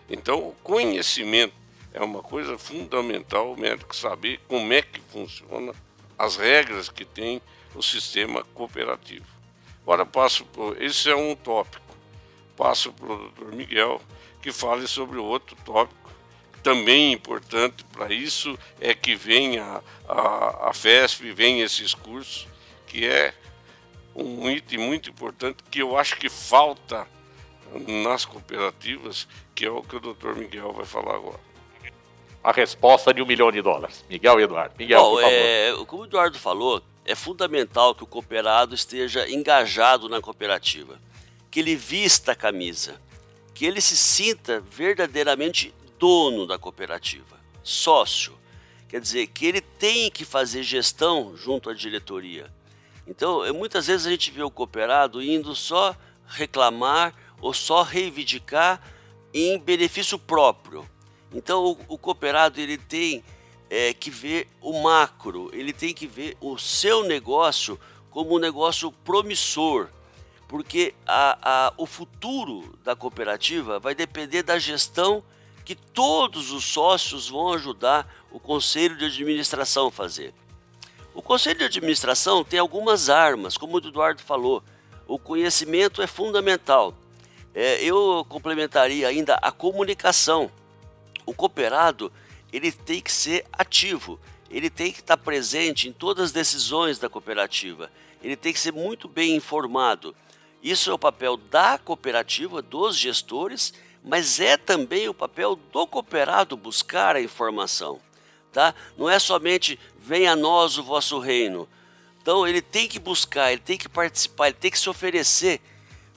Então, 0.10 0.40
o 0.40 0.56
conhecimento 0.64 1.54
é 1.94 2.02
uma 2.02 2.24
coisa 2.24 2.58
fundamental 2.58 3.52
o 3.52 3.60
médico 3.60 3.96
saber 3.96 4.40
como 4.48 4.72
é 4.74 4.82
que 4.82 5.00
funciona 5.02 5.74
as 6.18 6.36
regras 6.36 6.90
que 6.90 7.06
tem 7.06 7.42
o 7.76 7.82
sistema 7.82 8.44
cooperativo. 8.54 9.26
Agora 9.84 10.06
passo 10.06 10.46
por, 10.46 10.82
esse 10.82 11.10
é 11.10 11.16
um 11.16 11.36
tópico. 11.36 11.86
Passo 12.56 12.92
para 12.92 13.14
o 13.14 13.18
doutor 13.18 13.54
Miguel 13.54 14.02
que 14.42 14.52
fale 14.52 14.88
sobre 14.88 15.18
outro 15.18 15.56
tópico 15.64 16.08
também 16.68 17.14
importante 17.14 17.86
para 17.86 18.14
isso 18.14 18.60
é 18.82 18.94
que 18.94 19.16
vem 19.16 19.58
a, 19.58 19.82
a, 20.06 20.70
a 20.70 20.74
FESP, 20.74 21.32
vem 21.32 21.62
esses 21.62 21.94
cursos, 21.94 22.46
que 22.86 23.08
é 23.08 23.34
um 24.14 24.50
item 24.50 24.78
muito 24.80 25.10
importante 25.10 25.64
que 25.72 25.82
eu 25.82 25.98
acho 25.98 26.18
que 26.18 26.28
falta 26.28 27.08
nas 27.88 28.26
cooperativas, 28.26 29.30
que 29.56 29.66
é 29.66 29.70
o 29.72 29.82
que 29.82 29.96
o 29.96 30.00
doutor 30.02 30.36
Miguel 30.36 30.74
vai 30.74 30.86
falar 30.86 31.16
agora. 31.16 31.40
A 32.48 32.54
resposta 32.54 33.14
de 33.14 33.22
um 33.22 33.26
milhão 33.26 33.52
de 33.52 33.62
dólares. 33.62 34.06
Miguel 34.10 34.40
e 34.40 34.44
Eduardo. 34.44 34.74
Miguel, 34.80 35.02
Bom, 35.02 35.20
é, 35.20 35.74
como 35.86 36.04
o 36.04 36.06
Eduardo 36.06 36.40
falou, 36.40 36.82
é 37.04 37.14
fundamental 37.14 37.94
que 37.94 38.06
o 38.06 38.08
cooperado 38.08 38.74
esteja 38.74 39.30
engajado 39.30 40.08
na 40.08 40.22
cooperativa, 40.22 40.98
que 41.52 41.60
ele 41.60 41.76
vista 41.76 42.32
a 42.32 42.36
camisa, 42.36 43.02
que 43.54 43.66
ele 43.66 43.82
se 43.82 43.98
sinta 43.98 44.62
verdadeiramente 44.62 45.76
dono 46.00 46.48
da 46.48 46.58
cooperativa, 46.58 47.38
sócio. 47.62 48.34
Quer 48.88 49.02
dizer, 49.02 49.28
que 49.28 49.46
ele 49.46 49.60
tem 49.60 50.10
que 50.10 50.24
fazer 50.24 50.64
gestão 50.64 51.36
junto 51.36 51.70
à 51.70 51.74
diretoria. 51.74 52.50
Então, 53.06 53.44
é, 53.44 53.52
muitas 53.52 53.88
vezes 53.88 54.08
a 54.08 54.10
gente 54.10 54.32
vê 54.32 54.42
o 54.42 54.50
cooperado 54.50 55.22
indo 55.22 55.54
só 55.54 55.94
reclamar 56.26 57.14
ou 57.42 57.54
só 57.54 57.84
reivindicar 57.84 58.82
em 59.34 59.60
benefício 59.60 60.18
próprio. 60.18 60.88
Então, 61.34 61.66
o, 61.66 61.78
o 61.96 61.98
cooperado 61.98 62.60
ele 62.60 62.78
tem 62.78 63.24
é, 63.70 63.94
que 63.94 64.10
ver 64.10 64.48
o 64.62 64.82
macro, 64.82 65.50
ele 65.54 65.74
tem 65.74 65.94
que 65.94 66.08
ver 66.08 66.38
o 66.40 66.58
seu 66.58 67.04
negócio 67.04 67.80
como 68.10 68.36
um 68.36 68.40
negócio 68.40 68.92
promissor, 68.92 69.90
porque 70.48 70.94
a, 71.06 71.68
a, 71.68 71.74
o 71.78 71.86
futuro 71.86 72.78
da 72.84 72.96
cooperativa 72.96 73.80
vai 73.80 73.94
depender 73.94 74.44
da 74.44 74.58
gestão 74.58 75.24
que 75.66 75.76
todos 75.76 76.52
os 76.52 76.64
sócios 76.64 77.28
vão 77.28 77.54
ajudar 77.54 78.10
o 78.32 78.40
conselho 78.40 78.98
de 78.98 79.06
administração 79.06 79.88
a 79.88 79.92
fazer. 79.92 80.34
O 81.14 81.22
conselho 81.22 81.60
de 81.60 81.66
administração 81.66 82.44
tem 82.44 82.60
algumas 82.60 83.10
armas, 83.10 83.58
como 83.58 83.76
o 83.76 83.80
Eduardo 83.80 84.22
falou. 84.22 84.64
O 85.08 85.18
conhecimento 85.18 86.02
é 86.02 86.08
fundamental. 86.08 86.94
É, 87.56 87.84
eu 87.84 88.26
complementaria 88.30 89.08
ainda 89.08 89.34
a 89.42 89.52
comunicação. 89.52 90.52
O 91.28 91.34
cooperado 91.36 92.12
ele 92.52 92.72
tem 92.72 93.00
que 93.00 93.12
ser 93.12 93.46
ativo, 93.54 94.20
ele 94.50 94.72
tem 94.72 94.92
que 94.92 95.02
estar 95.02 95.18
presente 95.18 95.88
em 95.88 95.92
todas 95.92 96.26
as 96.26 96.32
decisões 96.32 96.98
da 96.98 97.08
cooperativa, 97.08 97.92
ele 98.24 98.36
tem 98.36 98.52
que 98.52 98.60
ser 98.60 98.74
muito 98.74 99.08
bem 99.08 99.36
informado. 99.36 100.16
Isso 100.64 100.90
é 100.90 100.94
o 100.94 100.98
papel 100.98 101.38
da 101.38 101.78
cooperativa, 101.78 102.64
dos 102.64 102.98
gestores 102.98 103.74
mas 104.08 104.40
é 104.40 104.56
também 104.56 105.10
o 105.10 105.14
papel 105.14 105.58
do 105.72 105.86
cooperado 105.86 106.56
buscar 106.56 107.18
a 107.18 107.22
informação. 107.22 108.00
Tá? 108.54 108.74
Não 108.98 109.10
é 109.10 109.20
somente 109.20 109.78
venha 110.00 110.32
a 110.32 110.36
nós 110.36 110.78
o 110.78 110.84
vosso 110.84 111.20
reino. 111.20 111.68
Então 112.22 112.48
ele 112.48 112.62
tem 112.62 112.88
que 112.88 113.00
buscar, 113.00 113.52
ele 113.52 113.62
tem 113.62 113.78
que 113.78 113.90
participar, 113.90 114.48
ele 114.48 114.58
tem 114.58 114.72
que 114.72 114.80
se 114.80 114.90
oferecer 114.90 115.60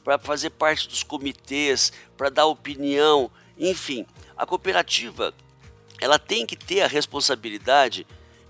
para 0.05 0.19
fazer 0.19 0.51
parte 0.51 0.89
dos 0.89 1.03
comitês, 1.03 1.93
para 2.17 2.31
dar 2.31 2.47
opinião, 2.47 3.29
enfim. 3.59 4.07
A 4.41 4.47
cooperativa 4.47 5.35
ela 6.01 6.19
tem 6.19 6.47
que 6.47 6.57
ter 6.57 6.81
a 6.81 6.87
responsabilidade 6.87 8.07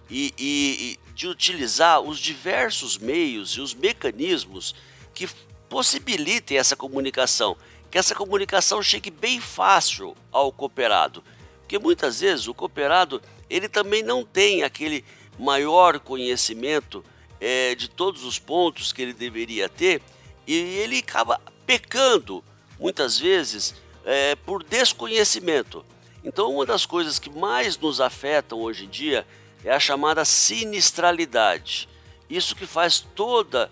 e, 0.08 0.32
e, 0.38 0.98
e 1.08 1.14
de 1.14 1.26
utilizar 1.26 2.00
os 2.00 2.20
diversos 2.20 2.96
meios 2.96 3.56
e 3.56 3.60
os 3.60 3.74
mecanismos 3.74 4.72
que 5.12 5.28
possibilitem 5.68 6.56
essa 6.56 6.76
comunicação 6.76 7.56
que 7.90 7.98
essa 7.98 8.14
comunicação 8.14 8.80
chegue 8.80 9.10
bem 9.10 9.40
fácil 9.40 10.16
ao 10.30 10.52
cooperado. 10.52 11.24
Porque 11.58 11.76
muitas 11.76 12.20
vezes 12.20 12.46
o 12.46 12.54
cooperado 12.54 13.20
ele 13.48 13.68
também 13.68 14.00
não 14.00 14.24
tem 14.24 14.62
aquele 14.62 15.04
maior 15.36 15.98
conhecimento 15.98 17.04
é, 17.40 17.74
de 17.74 17.90
todos 17.90 18.22
os 18.22 18.38
pontos 18.38 18.92
que 18.92 19.02
ele 19.02 19.12
deveria 19.12 19.68
ter 19.68 20.00
e 20.46 20.54
ele 20.54 20.98
acaba 20.98 21.40
pecando 21.66 22.44
muitas 22.78 23.18
vezes 23.18 23.74
é, 24.04 24.34
por 24.34 24.62
desconhecimento. 24.62 25.84
Então, 26.24 26.52
uma 26.52 26.66
das 26.66 26.84
coisas 26.84 27.18
que 27.18 27.30
mais 27.30 27.78
nos 27.78 28.00
afetam 28.00 28.60
hoje 28.60 28.84
em 28.84 28.88
dia 28.88 29.26
é 29.64 29.70
a 29.70 29.80
chamada 29.80 30.24
sinistralidade. 30.24 31.88
Isso 32.28 32.54
que 32.54 32.66
faz 32.66 33.00
toda 33.00 33.70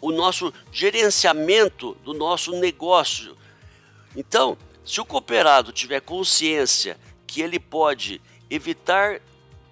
o 0.00 0.12
nosso 0.12 0.52
gerenciamento 0.70 1.96
do 2.04 2.12
nosso 2.12 2.52
negócio, 2.52 3.36
então, 4.16 4.56
se 4.84 5.00
o 5.00 5.04
cooperado 5.04 5.72
tiver 5.72 6.00
consciência 6.00 6.98
que 7.26 7.42
ele 7.42 7.60
pode 7.60 8.20
evitar 8.48 9.20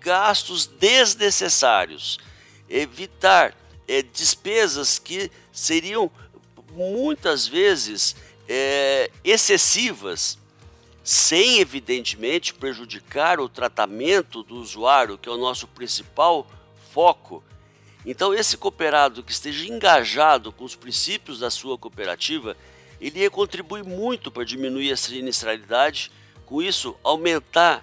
gastos 0.01 0.67
desnecessários, 0.67 2.19
evitar 2.69 3.57
é, 3.89 4.03
despesas 4.03 4.99
que 4.99 5.31
seriam 5.51 6.11
muitas 6.73 7.47
vezes 7.47 8.15
é, 8.49 9.11
excessivas, 9.23 10.39
sem 11.03 11.59
evidentemente 11.59 12.55
prejudicar 12.55 13.39
o 13.41 13.49
tratamento 13.49 14.43
do 14.43 14.57
usuário, 14.57 15.19
que 15.19 15.29
é 15.29 15.33
o 15.33 15.39
nosso 15.39 15.67
principal 15.69 16.47
foco. 16.93 17.43
Então, 18.07 18.35
esse 18.35 18.57
cooperado 18.57 19.23
que 19.23 19.33
esteja 19.33 19.67
engajado 19.67 20.53
com 20.53 20.65
os 20.65 20.75
princípios 20.75 21.41
da 21.41 21.51
sua 21.51 21.77
cooperativa, 21.79 22.57
ele 23.01 23.21
ia 23.21 23.31
contribuir 23.31 23.85
muito 23.85 24.31
para 24.31 24.45
diminuir 24.45 24.93
a 24.93 24.97
sinistralidade, 24.97 26.11
com 26.47 26.63
isso 26.63 26.97
aumentar 27.03 27.83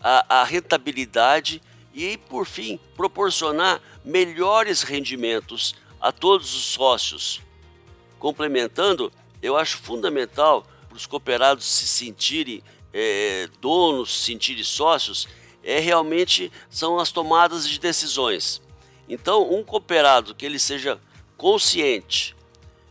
a, 0.00 0.40
a 0.40 0.44
rentabilidade 0.44 1.62
e, 1.94 2.16
por 2.16 2.46
fim, 2.46 2.78
proporcionar 2.96 3.80
melhores 4.04 4.82
rendimentos 4.82 5.74
a 6.00 6.10
todos 6.10 6.54
os 6.54 6.64
sócios. 6.64 7.40
Complementando, 8.18 9.12
eu 9.42 9.56
acho 9.56 9.78
fundamental 9.78 10.66
para 10.88 10.96
os 10.96 11.06
cooperados 11.06 11.64
se 11.64 11.86
sentirem 11.86 12.62
é, 12.92 13.48
donos, 13.60 14.14
se 14.14 14.26
sentirem 14.26 14.62
sócios, 14.62 15.26
é 15.64 15.78
realmente 15.80 16.50
são 16.70 16.98
as 16.98 17.10
tomadas 17.10 17.68
de 17.68 17.78
decisões. 17.78 18.62
Então, 19.08 19.52
um 19.52 19.62
cooperado 19.62 20.34
que 20.34 20.46
ele 20.46 20.58
seja 20.58 21.00
consciente 21.36 22.34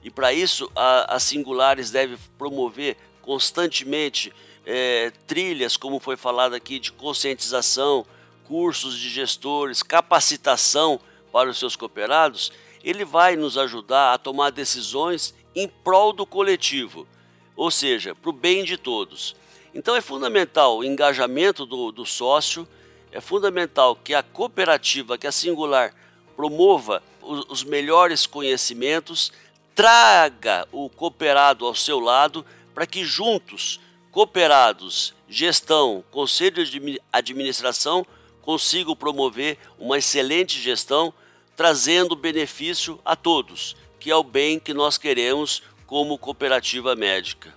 e 0.04 0.10
para 0.10 0.34
isso, 0.34 0.70
a, 0.76 1.16
a 1.16 1.20
Singulares 1.20 1.92
deve 1.92 2.18
promover 2.38 2.98
constantemente 3.22 4.34
é, 4.66 5.12
trilhas, 5.28 5.78
como 5.78 6.00
foi 6.00 6.18
falado 6.18 6.56
aqui, 6.56 6.80
de 6.80 6.92
conscientização, 6.92 8.06
cursos 8.46 8.98
de 8.98 9.10
gestores, 9.10 9.84
capacitação 9.84 11.00
para 11.32 11.50
os 11.50 11.60
seus 11.60 11.76
cooperados. 11.76 12.52
Ele 12.84 13.06
vai 13.06 13.36
nos 13.36 13.58
ajudar 13.58 14.14
a 14.14 14.18
tomar 14.18 14.50
decisões 14.50 15.36
em 15.56 15.68
prol 15.68 16.14
do 16.14 16.26
coletivo, 16.26 17.08
ou 17.56 17.70
seja, 17.70 18.16
para 18.16 18.30
o 18.30 18.34
bem 18.34 18.64
de 18.64 18.78
todos. 18.78 19.36
Então 19.74 19.96
é 19.96 20.02
fundamental 20.02 20.78
o 20.78 20.84
engajamento 20.84 21.66
do, 21.66 21.92
do 21.92 22.06
sócio, 22.06 22.68
é 23.12 23.20
fundamental 23.20 23.96
que 23.96 24.14
a 24.14 24.24
cooperativa, 24.24 25.18
que 25.18 25.28
a 25.28 25.32
Singular, 25.32 25.94
promova 26.36 27.04
os, 27.22 27.64
melhores 27.64 28.26
conhecimentos, 28.26 29.32
traga 29.76 30.68
o 30.72 30.90
cooperado 30.90 31.66
ao 31.66 31.76
seu 31.76 32.00
lado 32.00 32.46
para 32.74 32.88
que 32.88 33.04
juntos, 33.04 33.80
cooperados, 34.12 35.14
gestão, 35.30 36.04
conselho 36.12 36.66
de 36.66 37.02
administração, 37.12 38.06
consigam 38.42 38.96
promover 38.96 39.58
uma 39.78 39.98
excelente 39.98 40.60
gestão, 40.60 41.14
trazendo 41.56 42.16
benefício 42.16 43.00
a 43.06 43.16
todos, 43.16 43.76
que 44.02 44.10
é 44.10 44.16
o 44.16 44.24
bem 44.24 44.60
que 44.60 44.74
nós 44.74 44.98
queremos 44.98 45.62
como 45.86 46.18
cooperativa 46.18 46.96
médica. 46.96 47.54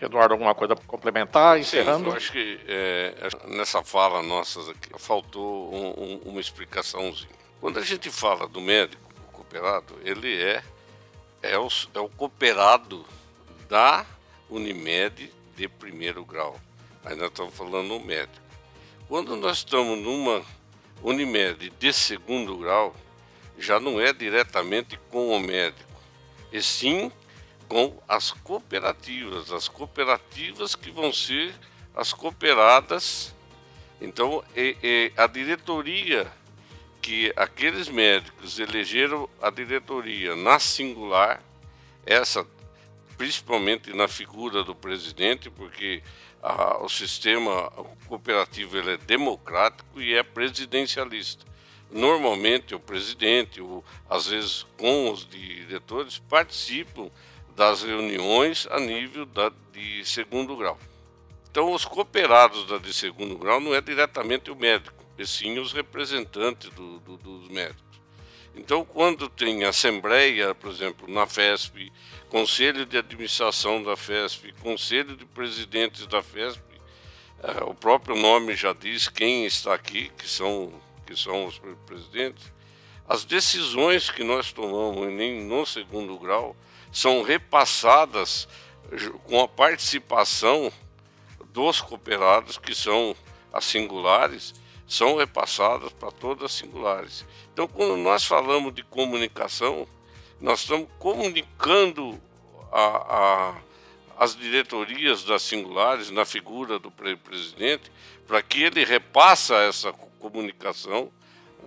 Eduardo, 0.00 0.34
alguma 0.34 0.54
coisa 0.54 0.76
para 0.76 0.84
complementar, 0.86 1.58
encerrando? 1.58 2.04
Sim, 2.04 2.10
eu 2.10 2.16
acho 2.16 2.32
que 2.32 2.60
é, 2.66 3.28
nessa 3.48 3.82
fala 3.82 4.22
nossa 4.22 4.60
aqui, 4.70 4.88
faltou 4.98 5.74
um, 5.74 5.88
um, 5.88 6.16
uma 6.26 6.40
explicaçãozinha. 6.40 7.28
Quando 7.60 7.80
a 7.80 7.82
gente 7.82 8.08
fala 8.08 8.46
do 8.46 8.60
médico, 8.60 9.12
cooperado, 9.32 9.98
ele 10.04 10.40
é, 10.40 10.62
é, 11.42 11.58
o, 11.58 11.68
é 11.92 11.98
o 11.98 12.08
cooperado 12.08 13.04
da 13.68 14.06
Unimed 14.48 15.32
de 15.56 15.68
primeiro 15.68 16.24
grau. 16.24 16.58
Ainda 17.04 17.26
estamos 17.26 17.52
falando 17.54 17.88
no 17.88 18.00
médico. 18.00 18.40
Quando 19.08 19.36
nós 19.36 19.58
estamos 19.58 19.98
numa 19.98 20.42
Unimed 21.02 21.70
de 21.78 21.92
segundo 21.92 22.56
grau, 22.56 22.94
já 23.60 23.78
não 23.78 24.00
é 24.00 24.12
diretamente 24.12 24.98
com 25.10 25.28
o 25.28 25.40
médico, 25.40 25.90
e 26.52 26.62
sim 26.62 27.12
com 27.68 27.96
as 28.08 28.32
cooperativas, 28.32 29.52
as 29.52 29.68
cooperativas 29.68 30.74
que 30.74 30.90
vão 30.90 31.12
ser 31.12 31.54
as 31.94 32.12
cooperadas. 32.12 33.34
Então, 34.00 34.42
e, 34.56 34.76
e 34.82 35.12
a 35.16 35.26
diretoria 35.26 36.30
que 37.00 37.32
aqueles 37.36 37.88
médicos 37.88 38.58
elegeram 38.58 39.28
a 39.40 39.50
diretoria 39.50 40.34
na 40.34 40.58
singular, 40.58 41.42
essa 42.04 42.46
principalmente 43.16 43.92
na 43.92 44.08
figura 44.08 44.64
do 44.64 44.74
presidente, 44.74 45.50
porque 45.50 46.02
a, 46.42 46.82
o 46.82 46.88
sistema 46.88 47.70
cooperativo 48.06 48.78
ele 48.78 48.92
é 48.92 48.96
democrático 48.96 50.00
e 50.00 50.14
é 50.14 50.22
presidencialista. 50.22 51.44
Normalmente 51.90 52.74
o 52.74 52.80
presidente, 52.80 53.60
ou 53.60 53.84
às 54.08 54.26
vezes 54.26 54.66
com 54.76 55.10
os 55.10 55.26
diretores, 55.28 56.18
participam 56.18 57.10
das 57.56 57.82
reuniões 57.82 58.66
a 58.70 58.78
nível 58.78 59.26
da, 59.26 59.50
de 59.72 60.04
segundo 60.04 60.56
grau. 60.56 60.78
Então, 61.50 61.72
os 61.72 61.84
cooperados 61.84 62.66
da 62.66 62.78
de 62.78 62.92
segundo 62.92 63.36
grau 63.36 63.60
não 63.60 63.74
é 63.74 63.80
diretamente 63.80 64.50
o 64.50 64.56
médico, 64.56 65.04
e 65.18 65.26
sim 65.26 65.58
os 65.58 65.72
representantes 65.72 66.70
do, 66.70 67.00
do, 67.00 67.16
dos 67.16 67.48
médicos. 67.48 67.90
Então, 68.54 68.84
quando 68.84 69.28
tem 69.28 69.64
assembleia, 69.64 70.54
por 70.54 70.70
exemplo, 70.70 71.12
na 71.12 71.26
FESP, 71.26 71.92
conselho 72.28 72.86
de 72.86 72.98
administração 72.98 73.82
da 73.82 73.96
FESP, 73.96 74.52
conselho 74.60 75.16
de 75.16 75.24
presidentes 75.24 76.06
da 76.06 76.22
FESP, 76.22 76.62
eh, 77.42 77.64
o 77.64 77.74
próprio 77.74 78.16
nome 78.16 78.54
já 78.54 78.72
diz 78.72 79.08
quem 79.08 79.44
está 79.44 79.74
aqui, 79.74 80.10
que 80.16 80.28
são, 80.28 80.72
que 81.10 81.20
são 81.20 81.46
os 81.46 81.60
presidentes. 81.84 82.52
As 83.08 83.24
decisões 83.24 84.08
que 84.08 84.22
nós 84.22 84.52
tomamos 84.52 85.08
nem 85.08 85.42
no 85.42 85.66
segundo 85.66 86.16
grau 86.16 86.54
são 86.92 87.22
repassadas 87.22 88.46
com 89.24 89.40
a 89.40 89.48
participação 89.48 90.72
dos 91.52 91.80
cooperados, 91.80 92.56
que 92.56 92.72
são 92.72 93.16
as 93.52 93.64
singulares, 93.64 94.54
são 94.86 95.16
repassadas 95.16 95.92
para 95.92 96.12
todas 96.12 96.44
as 96.44 96.52
singulares. 96.52 97.26
Então, 97.52 97.66
quando 97.66 97.96
nós 97.96 98.24
falamos 98.24 98.72
de 98.72 98.84
comunicação, 98.84 99.88
nós 100.40 100.60
estamos 100.60 100.88
comunicando 101.00 102.22
a, 102.70 102.86
a, 102.86 103.56
as 104.16 104.36
diretorias 104.36 105.24
das 105.24 105.42
singulares 105.42 106.08
na 106.10 106.24
figura 106.24 106.78
do 106.78 106.90
presidente, 106.92 107.90
para 108.30 108.42
que 108.42 108.62
ele 108.62 108.84
repassa 108.84 109.56
essa 109.56 109.92
comunicação 109.92 111.10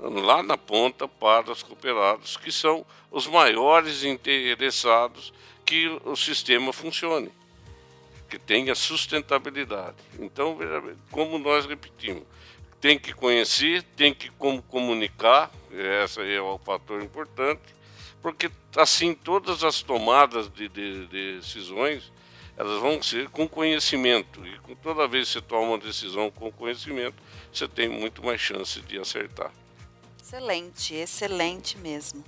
lá 0.01 0.41
na 0.41 0.57
ponta 0.57 1.09
para 1.09 1.51
os 1.51 1.61
cooperados, 1.61 2.37
que 2.37 2.53
são 2.53 2.85
os 3.11 3.27
maiores 3.27 4.05
interessados 4.05 5.33
que 5.65 5.89
o 6.05 6.15
sistema 6.15 6.71
funcione, 6.71 7.29
que 8.29 8.39
tenha 8.39 8.73
sustentabilidade. 8.75 9.97
Então, 10.17 10.57
como 11.11 11.37
nós 11.37 11.65
repetimos, 11.65 12.23
tem 12.79 12.97
que 12.97 13.11
conhecer, 13.11 13.83
tem 13.97 14.13
que 14.13 14.29
como 14.31 14.61
comunicar, 14.61 15.51
esse 15.69 16.21
é 16.21 16.41
o 16.41 16.57
fator 16.59 17.03
importante, 17.03 17.75
porque 18.21 18.49
assim 18.77 19.13
todas 19.13 19.65
as 19.65 19.81
tomadas 19.81 20.49
de, 20.49 20.69
de, 20.69 21.07
de 21.07 21.35
decisões 21.39 22.09
elas 22.57 22.79
vão 22.79 23.01
ser 23.01 23.29
com 23.29 23.47
conhecimento 23.47 24.45
e 24.45 24.75
toda 24.75 25.07
vez 25.07 25.27
que 25.27 25.33
você 25.33 25.41
toma 25.41 25.69
uma 25.69 25.77
decisão 25.77 26.29
com 26.29 26.51
conhecimento 26.51 27.15
você 27.51 27.67
tem 27.67 27.87
muito 27.87 28.23
mais 28.23 28.41
chance 28.41 28.81
de 28.81 28.99
acertar. 28.99 29.51
Excelente, 30.21 30.95
excelente 30.95 31.77
mesmo. 31.77 32.23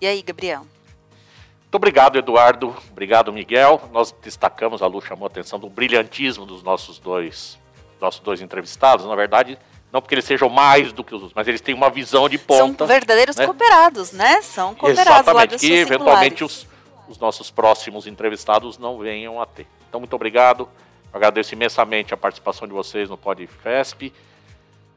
E 0.00 0.06
aí, 0.06 0.22
Gabriel? 0.22 0.60
Muito 0.60 1.74
obrigado, 1.74 2.16
Eduardo. 2.18 2.74
Obrigado, 2.90 3.32
Miguel. 3.32 3.88
Nós 3.92 4.14
destacamos, 4.22 4.82
a 4.82 4.86
Lu 4.86 5.00
chamou 5.00 5.24
a 5.24 5.28
atenção 5.28 5.58
do 5.58 5.68
brilhantismo 5.68 6.46
dos 6.46 6.62
nossos 6.62 6.98
dois, 6.98 7.58
nossos 8.00 8.20
dois 8.20 8.40
entrevistados. 8.40 9.06
Na 9.06 9.14
verdade, 9.14 9.58
não 9.92 10.00
porque 10.00 10.14
eles 10.14 10.24
sejam 10.24 10.48
mais 10.48 10.92
do 10.92 11.02
que 11.02 11.14
os 11.14 11.22
outros, 11.22 11.34
mas 11.34 11.48
eles 11.48 11.60
têm 11.60 11.74
uma 11.74 11.90
visão 11.90 12.28
de 12.28 12.38
ponta. 12.38 12.78
São 12.78 12.86
verdadeiros 12.86 13.36
né? 13.36 13.44
cooperados, 13.46 14.12
né? 14.12 14.42
São 14.42 14.74
cooperados 14.74 15.12
Exatamente, 15.12 15.52
lá 15.52 15.58
que 15.58 15.72
eventualmente 15.72 16.44
os, 16.44 16.66
os, 17.08 17.18
nossos 17.18 17.50
próximos 17.50 18.06
entrevistados 18.06 18.78
não 18.78 18.98
venham 18.98 19.40
a 19.40 19.46
ter. 19.46 19.66
Então, 19.88 20.00
muito 20.00 20.14
obrigado. 20.14 20.68
Agradeço 21.12 21.54
imensamente 21.54 22.12
a 22.12 22.16
participação 22.16 22.66
de 22.66 22.74
vocês 22.74 23.08
no 23.08 23.16
PodFesp. 23.16 24.12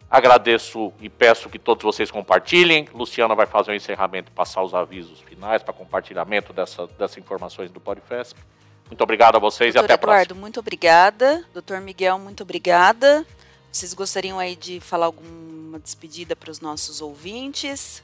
Agradeço 0.09 0.91
e 0.99 1.09
peço 1.09 1.49
que 1.49 1.57
todos 1.57 1.83
vocês 1.83 2.11
compartilhem. 2.11 2.87
Luciana 2.93 3.33
vai 3.33 3.45
fazer 3.45 3.71
o 3.71 3.73
um 3.73 3.77
encerramento 3.77 4.29
e 4.29 4.35
passar 4.35 4.61
os 4.61 4.73
avisos 4.73 5.21
finais 5.21 5.63
para 5.63 5.73
compartilhamento 5.73 6.51
dessa, 6.51 6.85
dessas 6.85 7.17
informações 7.17 7.71
do 7.71 7.79
PodFesp. 7.79 8.37
Muito 8.87 9.01
obrigado 9.01 9.37
a 9.37 9.39
vocês 9.39 9.73
Doutor 9.73 9.89
e 9.89 9.93
até 9.93 10.03
Eduardo, 10.03 10.21
a 10.21 10.25
próxima. 10.25 10.41
muito 10.41 10.59
obrigada. 10.59 11.45
Doutor 11.53 11.79
Miguel, 11.79 12.19
muito 12.19 12.43
obrigada. 12.43 13.25
Vocês 13.71 13.93
gostariam 13.93 14.37
aí 14.37 14.53
de 14.53 14.81
falar 14.81 15.05
alguma 15.05 15.79
despedida 15.79 16.35
para 16.35 16.51
os 16.51 16.59
nossos 16.59 16.99
ouvintes? 16.99 18.03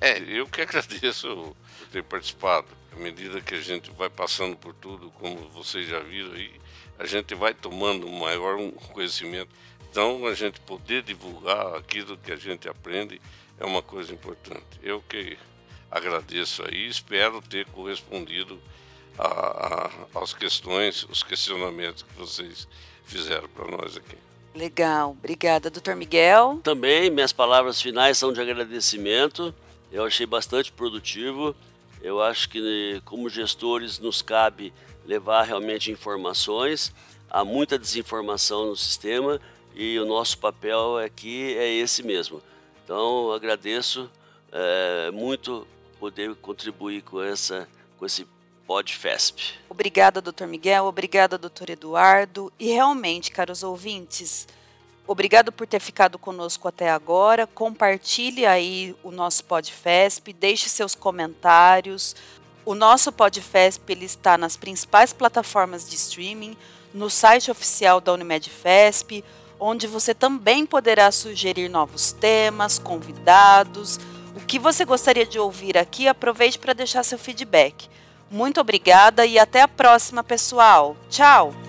É, 0.00 0.18
eu 0.18 0.46
que 0.48 0.60
agradeço 0.62 1.54
por 1.78 1.88
ter 1.92 2.02
participado. 2.02 2.66
À 2.98 3.00
medida 3.00 3.40
que 3.40 3.54
a 3.54 3.60
gente 3.60 3.92
vai 3.92 4.10
passando 4.10 4.56
por 4.56 4.74
tudo, 4.74 5.08
como 5.20 5.48
vocês 5.50 5.86
já 5.86 6.00
viram 6.00 6.32
aí, 6.32 6.50
a 6.98 7.06
gente 7.06 7.32
vai 7.32 7.54
tomando 7.54 8.08
um 8.08 8.18
maior 8.18 8.58
conhecimento. 8.92 9.54
Então, 9.88 10.26
a 10.26 10.34
gente 10.34 10.58
poder 10.58 11.04
divulgar 11.04 11.76
aquilo 11.76 12.18
que 12.18 12.32
a 12.32 12.36
gente 12.36 12.68
aprende 12.68 13.20
é 13.60 13.64
uma 13.64 13.80
coisa 13.82 14.12
importante. 14.12 14.66
Eu 14.82 15.00
que 15.00 15.38
agradeço 15.88 16.64
aí, 16.64 16.88
espero 16.88 17.40
ter 17.40 17.66
correspondido 17.66 18.60
às 20.12 20.34
questões, 20.34 21.04
os 21.04 21.22
questionamentos 21.22 22.02
que 22.02 22.14
vocês 22.14 22.66
fizeram 23.04 23.48
para 23.48 23.70
nós 23.70 23.96
aqui. 23.96 24.18
Legal, 24.56 25.12
obrigada, 25.12 25.70
doutor 25.70 25.94
Miguel. 25.94 26.58
Também 26.64 27.10
minhas 27.10 27.32
palavras 27.32 27.80
finais 27.80 28.18
são 28.18 28.32
de 28.32 28.40
agradecimento. 28.40 29.54
Eu 29.92 30.04
achei 30.04 30.26
bastante 30.26 30.72
produtivo. 30.72 31.54
Eu 32.08 32.22
acho 32.22 32.48
que 32.48 33.02
como 33.04 33.28
gestores 33.28 33.98
nos 33.98 34.22
cabe 34.22 34.72
levar 35.04 35.42
realmente 35.42 35.92
informações. 35.92 36.90
Há 37.28 37.44
muita 37.44 37.78
desinformação 37.78 38.64
no 38.64 38.74
sistema 38.74 39.38
e 39.74 39.98
o 39.98 40.06
nosso 40.06 40.38
papel 40.38 40.96
aqui 40.96 41.54
é 41.58 41.70
esse 41.70 42.02
mesmo. 42.02 42.40
Então 42.82 43.30
agradeço 43.30 44.10
é, 44.50 45.10
muito 45.10 45.68
poder 46.00 46.34
contribuir 46.36 47.02
com 47.02 47.20
essa 47.20 47.68
com 47.98 48.06
esse 48.06 48.26
PodFesp. 48.66 49.58
Obrigada, 49.68 50.22
doutor 50.22 50.46
Miguel. 50.46 50.86
Obrigada, 50.86 51.36
doutor 51.36 51.68
Eduardo. 51.68 52.50
E 52.58 52.68
realmente, 52.68 53.30
caros 53.30 53.62
ouvintes, 53.62 54.48
obrigado 55.08 55.50
por 55.50 55.66
ter 55.66 55.80
ficado 55.80 56.18
conosco 56.18 56.68
até 56.68 56.90
agora. 56.90 57.46
Compartilhe 57.46 58.44
aí 58.46 58.94
o 59.02 59.10
nosso 59.10 59.42
PodFesp, 59.44 60.32
deixe 60.34 60.68
seus 60.68 60.94
comentários. 60.94 62.14
O 62.64 62.74
nosso 62.74 63.10
PodFesp 63.10 63.90
ele 63.90 64.04
está 64.04 64.36
nas 64.36 64.56
principais 64.56 65.12
plataformas 65.12 65.88
de 65.88 65.96
streaming, 65.96 66.56
no 66.92 67.08
site 67.08 67.50
oficial 67.50 68.00
da 68.00 68.12
Unimed 68.12 68.50
Fesp, 68.50 69.24
onde 69.58 69.86
você 69.86 70.14
também 70.14 70.66
poderá 70.66 71.10
sugerir 71.10 71.68
novos 71.68 72.12
temas, 72.12 72.78
convidados. 72.78 73.98
O 74.36 74.40
que 74.40 74.58
você 74.58 74.84
gostaria 74.84 75.26
de 75.26 75.38
ouvir 75.38 75.78
aqui, 75.78 76.06
aproveite 76.06 76.58
para 76.58 76.74
deixar 76.74 77.02
seu 77.02 77.18
feedback. 77.18 77.88
Muito 78.30 78.60
obrigada 78.60 79.24
e 79.24 79.38
até 79.38 79.62
a 79.62 79.68
próxima, 79.68 80.22
pessoal. 80.22 80.94
Tchau! 81.08 81.67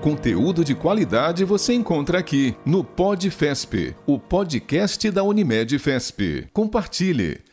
Conteúdo 0.00 0.64
de 0.64 0.76
qualidade 0.76 1.44
você 1.44 1.74
encontra 1.74 2.20
aqui 2.20 2.54
no 2.64 2.84
PodFesp, 2.84 3.96
o 4.06 4.16
podcast 4.16 5.10
da 5.10 5.24
Unimed 5.24 5.76
Fesp. 5.76 6.46
Compartilhe. 6.52 7.47